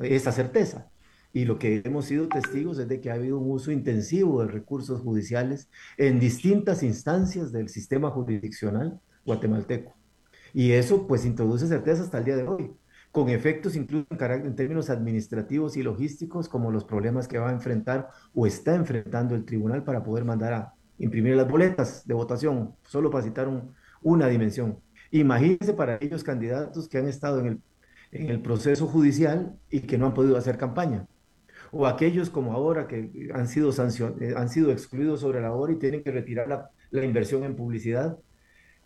esa 0.00 0.30
certeza. 0.30 0.88
Y 1.32 1.44
lo 1.44 1.58
que 1.58 1.82
hemos 1.84 2.04
sido 2.04 2.28
testigos 2.28 2.78
es 2.78 2.86
de 2.86 3.00
que 3.00 3.10
ha 3.10 3.14
habido 3.14 3.38
un 3.38 3.50
uso 3.50 3.72
intensivo 3.72 4.42
de 4.42 4.52
recursos 4.52 5.00
judiciales 5.00 5.68
en 5.98 6.20
distintas 6.20 6.84
instancias 6.84 7.50
del 7.50 7.68
sistema 7.68 8.10
jurisdiccional 8.10 9.00
guatemalteco. 9.24 9.92
Y 10.54 10.70
eso 10.70 11.08
pues 11.08 11.24
introduce 11.24 11.66
certeza 11.66 12.04
hasta 12.04 12.18
el 12.18 12.24
día 12.26 12.36
de 12.36 12.46
hoy, 12.46 12.70
con 13.10 13.28
efectos 13.28 13.74
incluso 13.74 14.06
en, 14.10 14.54
términos 14.54 14.88
administrativos 14.88 15.76
y 15.76 15.82
logísticos, 15.82 16.48
como 16.48 16.70
los 16.70 16.84
problemas 16.84 17.26
que 17.26 17.38
va 17.38 17.48
a 17.48 17.54
enfrentar 17.54 18.08
o 18.34 18.46
está 18.46 18.76
enfrentando 18.76 19.34
el 19.34 19.44
tribunal 19.44 19.82
para 19.82 20.04
poder 20.04 20.24
mandar 20.24 20.52
a 20.52 20.74
imprimir 20.98 21.34
las 21.34 21.50
boletas 21.50 22.06
de 22.06 22.14
votación, 22.14 22.76
solo 22.84 23.10
para 23.10 23.24
citar 23.24 23.48
un, 23.48 23.72
una 24.02 24.28
dimensión. 24.28 24.78
Imagínense 25.12 25.72
para 25.72 25.94
aquellos 25.94 26.24
candidatos 26.24 26.88
que 26.88 26.98
han 26.98 27.06
estado 27.06 27.38
en 27.40 27.46
el, 27.46 27.60
en 28.10 28.30
el 28.30 28.42
proceso 28.42 28.86
judicial 28.86 29.56
y 29.70 29.80
que 29.80 29.96
no 29.96 30.06
han 30.06 30.14
podido 30.14 30.36
hacer 30.36 30.58
campaña 30.58 31.06
o 31.72 31.86
aquellos 31.86 32.30
como 32.30 32.52
ahora 32.52 32.86
que 32.86 33.30
han 33.34 33.48
sido, 33.48 33.72
sancion 33.72 34.16
han 34.36 34.48
sido 34.50 34.70
excluidos 34.70 35.20
sobre 35.20 35.40
la 35.40 35.52
hora 35.52 35.72
y 35.72 35.78
tienen 35.78 36.02
que 36.02 36.12
retirar 36.12 36.46
la, 36.46 36.70
la, 36.90 37.04
inversión 37.04 37.44
en 37.44 37.56
publicidad. 37.56 38.18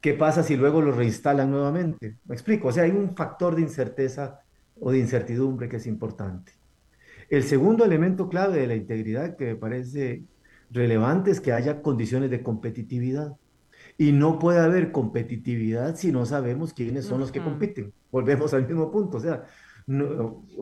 ¿Qué 0.01 0.15
pasa 0.15 0.45
si 0.45 0.57
luego 0.57 0.81
lo 0.81 0.93
reinstalan 0.93 1.51
nuevamente? 1.51 2.19
Me 2.25 2.35
explico, 2.35 2.69
o 2.69 2.73
sea, 2.73 2.85
hay 2.85 2.93
un 2.93 3.17
factor 3.17 3.57
de 3.57 3.63
incerteza 3.63 4.41
o 4.81 4.93
de 4.93 4.99
incertidumbre 4.99 5.69
que 5.69 5.77
es 5.77 5.87
importante. 5.87 6.53
El 7.29 7.43
segundo 7.43 7.85
elemento 7.85 8.29
clave 8.29 8.61
de 8.61 8.69
la 8.69 8.77
integridad 8.77 9.37
que 9.37 9.47
me 9.47 9.57
parece 9.57 10.23
relevante 10.71 11.33
es 11.33 11.41
que 11.41 11.53
haya 11.53 11.83
condiciones 11.83 12.31
de 12.31 12.45
competitividad. 12.45 13.35
Y 13.99 14.13
no 14.13 14.39
puede 14.39 14.61
haber 14.61 14.93
competitividad 14.93 15.97
si 15.97 16.13
no 16.13 16.27
sabemos 16.27 16.73
quiénes 16.75 17.07
son 17.07 17.15
uh 17.15 17.17
-huh. 17.17 17.21
los 17.21 17.33
que 17.33 17.43
compiten. 17.43 17.93
Volvemos 18.11 18.53
al 18.53 18.67
mismo 18.67 18.91
punto, 18.91 19.17
o 19.17 19.21
sea, 19.21 19.45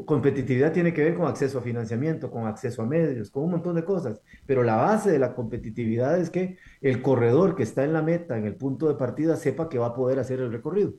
competitividad 0.04 0.72
tiene 0.72 0.92
que 0.92 1.02
ver 1.02 1.14
con 1.14 1.26
acceso 1.26 1.58
a 1.58 1.62
financiamiento, 1.62 2.30
con 2.30 2.46
acceso 2.46 2.82
a 2.82 2.86
medios, 2.86 3.30
con 3.30 3.44
un 3.44 3.52
montón 3.52 3.74
de 3.74 3.84
cosas, 3.84 4.20
pero 4.44 4.62
la 4.62 4.76
base 4.76 5.10
de 5.10 5.18
la 5.18 5.34
competitividad 5.34 6.18
es 6.18 6.28
que 6.28 6.58
el 6.82 7.00
corredor 7.00 7.56
que 7.56 7.62
está 7.62 7.84
en 7.84 7.94
la 7.94 8.02
meta, 8.02 8.36
en 8.36 8.44
el 8.44 8.54
punto 8.54 8.86
de 8.86 8.94
partida, 8.96 9.36
sepa 9.36 9.70
que 9.70 9.78
va 9.78 9.86
a 9.86 9.94
poder 9.94 10.18
hacer 10.18 10.40
el 10.40 10.52
recorrido. 10.52 10.92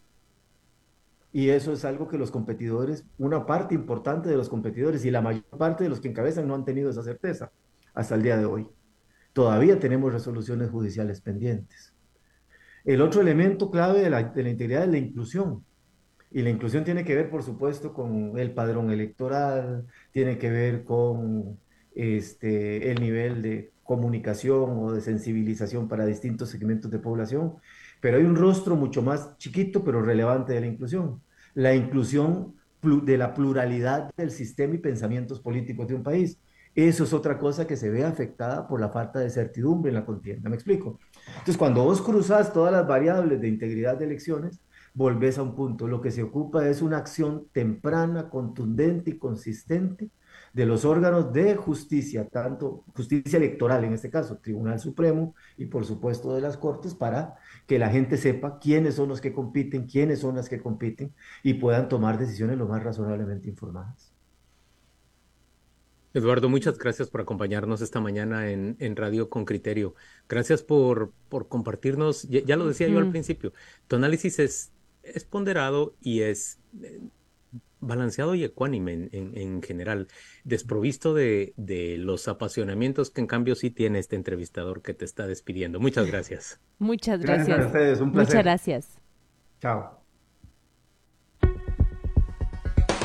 Y 1.32 1.50
eso 1.50 1.72
es 1.74 1.86
algo 1.86 2.08
que 2.08 2.18
los 2.18 2.32
competidores, 2.32 3.06
una 3.18 3.46
parte 3.46 3.76
importante 3.76 4.30
de 4.30 4.38
los 4.38 4.50
competidores 4.50 5.06
y 5.06 5.12
la 5.12 5.22
mayor 5.22 5.44
parte 5.58 5.84
de 5.84 5.90
los 5.90 6.00
que 6.00 6.08
encabezan 6.08 6.48
no 6.48 6.56
han 6.56 6.66
tenido 6.66 6.90
esa 6.90 7.04
certeza 7.04 7.52
hasta 7.94 8.16
el 8.16 8.24
día 8.24 8.38
de 8.38 8.46
hoy. 8.46 8.68
Todavía 9.34 9.78
tenemos 9.78 10.14
resoluciones 10.14 10.70
judiciales 10.70 11.22
pendientes. 11.22 11.95
El 12.86 13.02
otro 13.02 13.22
elemento 13.22 13.72
clave 13.72 14.02
de 14.02 14.10
la, 14.12 14.22
integridad 14.22 14.84
es 14.84 14.90
la 14.90 14.98
inclusión 14.98 15.66
y 16.32 16.42
la 16.44 16.52
inclusión 16.52 16.84
tiene 16.84 17.04
que 17.04 17.16
ver, 17.16 17.30
por 17.30 17.42
supuesto, 17.42 17.94
con 17.94 18.38
el 18.38 18.54
padrón 18.54 18.92
electoral, 18.92 19.86
tiene 20.12 20.38
que 20.38 20.52
ver 20.52 20.84
con 20.84 21.60
este, 21.96 22.92
el 22.92 23.02
nivel 23.02 23.42
de 23.42 23.72
comunicación 23.84 24.78
o 24.78 24.92
de 24.92 25.02
sensibilización 25.02 25.88
para 25.88 26.06
distintos 26.06 26.50
segmentos 26.50 26.92
de 26.92 27.00
población, 27.00 27.56
pero 28.02 28.18
hay 28.18 28.24
un 28.24 28.36
rostro 28.36 28.76
mucho 28.76 29.02
más 29.02 29.38
chiquito, 29.38 29.84
pero 29.84 30.02
relevante 30.02 30.54
de 30.54 30.62
la 30.62 30.68
inclusión. 30.68 31.22
La 31.54 31.74
inclusión 31.74 32.56
de 32.82 33.18
la 33.18 33.34
pluralidad 33.34 34.12
del 34.16 34.30
sistema 34.30 34.76
y 34.76 34.80
pensamientos 34.80 35.40
políticos 35.40 35.88
de 35.88 35.96
un 35.96 36.04
país. 36.04 36.40
Eso 36.76 37.06
es 37.06 37.14
otra 37.14 37.40
cosa 37.40 37.66
que 37.66 37.78
se 37.78 37.90
ve 37.90 38.04
afectada 38.04 38.68
por 38.68 38.80
la 38.80 38.90
falta 38.90 39.20
de 39.20 39.30
certidumbre 39.30 39.90
en 39.90 39.96
la 39.96 40.06
contienda. 40.06 40.50
¿Me 40.50 40.56
explico? 40.56 41.00
Entonces, 41.28 41.58
cuando 41.58 41.84
vos 41.84 42.02
cruzas 42.02 42.54
todas 42.54 42.72
las 42.72 42.88
variables 42.88 43.40
de 43.42 43.48
integridad 43.48 43.98
de 43.98 44.06
elecciones, 44.06 44.60
volvés 44.96 45.38
a 45.38 45.44
un 45.44 45.56
punto. 45.56 45.88
Lo 45.88 46.02
que 46.02 46.12
se 46.12 46.24
ocupa 46.24 46.68
es 46.68 46.82
una 46.82 46.98
acción 46.98 47.48
temprana, 47.52 48.30
contundente 48.30 49.12
y 49.12 49.18
consistente 49.18 50.10
de 50.54 50.66
los 50.66 50.86
órganos 50.86 51.34
de 51.34 51.56
justicia, 51.56 52.30
tanto 52.30 52.86
justicia 52.96 53.38
electoral 53.38 53.84
en 53.84 53.94
este 53.94 54.10
caso, 54.10 54.38
Tribunal 54.38 54.80
Supremo 54.80 55.36
y 55.58 55.66
por 55.66 55.86
supuesto 55.86 56.34
de 56.34 56.42
las 56.42 56.56
Cortes, 56.58 56.96
para 56.96 57.36
que 57.68 57.78
la 57.78 57.90
gente 57.90 58.16
sepa 58.16 58.58
quiénes 58.58 58.96
son 58.96 59.10
los 59.10 59.20
que 59.20 59.34
compiten, 59.34 59.86
quiénes 59.86 60.20
son 60.20 60.36
las 60.36 60.48
que 60.48 60.62
compiten 60.62 61.14
y 61.44 61.56
puedan 61.56 61.90
tomar 61.90 62.18
decisiones 62.18 62.58
lo 62.58 62.68
más 62.68 62.82
razonablemente 62.84 63.50
informadas. 63.50 64.15
Eduardo, 66.16 66.50
muchas 66.50 66.80
gracias 66.80 67.10
por 67.10 67.22
acompañarnos 67.22 67.82
esta 67.82 68.00
mañana 68.02 68.50
en, 68.50 68.96
Radio 68.96 69.30
con 69.30 69.46
Criterio. 69.46 69.94
Gracias 70.28 70.64
por, 70.64 71.12
por 71.30 71.48
compartirnos, 71.48 72.24
ya, 72.24 72.56
lo 72.56 72.68
decía 72.68 72.88
yo 72.88 72.98
al 72.98 73.12
principio, 73.12 73.54
tu 73.88 73.98
análisis 73.98 74.40
es 74.40 74.72
es 75.06 75.24
ponderado 75.24 75.96
y 76.02 76.22
es 76.22 76.60
eh, 76.82 77.00
balanceado 77.80 78.36
y 78.36 78.44
ecuánime 78.44 79.10
en, 79.12 79.62
general, 79.62 80.08
desprovisto 80.44 81.14
de, 81.14 81.54
los 82.00 82.28
apasionamientos 82.28 83.12
que 83.12 83.22
en 83.22 83.28
cambio 83.28 83.56
sí 83.56 83.70
tiene 83.70 84.00
este 84.00 84.16
entrevistador 84.16 84.82
que 84.82 84.94
te 84.94 85.06
está 85.06 85.28
despidiendo. 85.28 85.80
Muchas 85.80 86.08
gracias. 86.08 86.60
Muchas 86.80 87.22
gracias. 87.22 87.48
Gracias 87.48 87.66
a 87.66 87.68
ustedes, 87.68 88.02
un 88.02 88.12
placer. 88.12 88.36
Muchas 88.36 88.44
gracias. 88.44 89.02
Chao. 89.62 90.05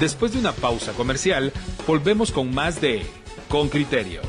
Después 0.00 0.32
de 0.32 0.38
una 0.38 0.52
pausa 0.52 0.94
comercial, 0.94 1.52
volvemos 1.86 2.32
con 2.32 2.54
más 2.54 2.80
de 2.80 3.02
Con 3.50 3.68
Criterio, 3.68 4.22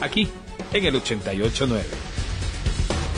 aquí 0.00 0.28
en 0.72 0.84
el 0.84 0.94
889. 0.94 2.05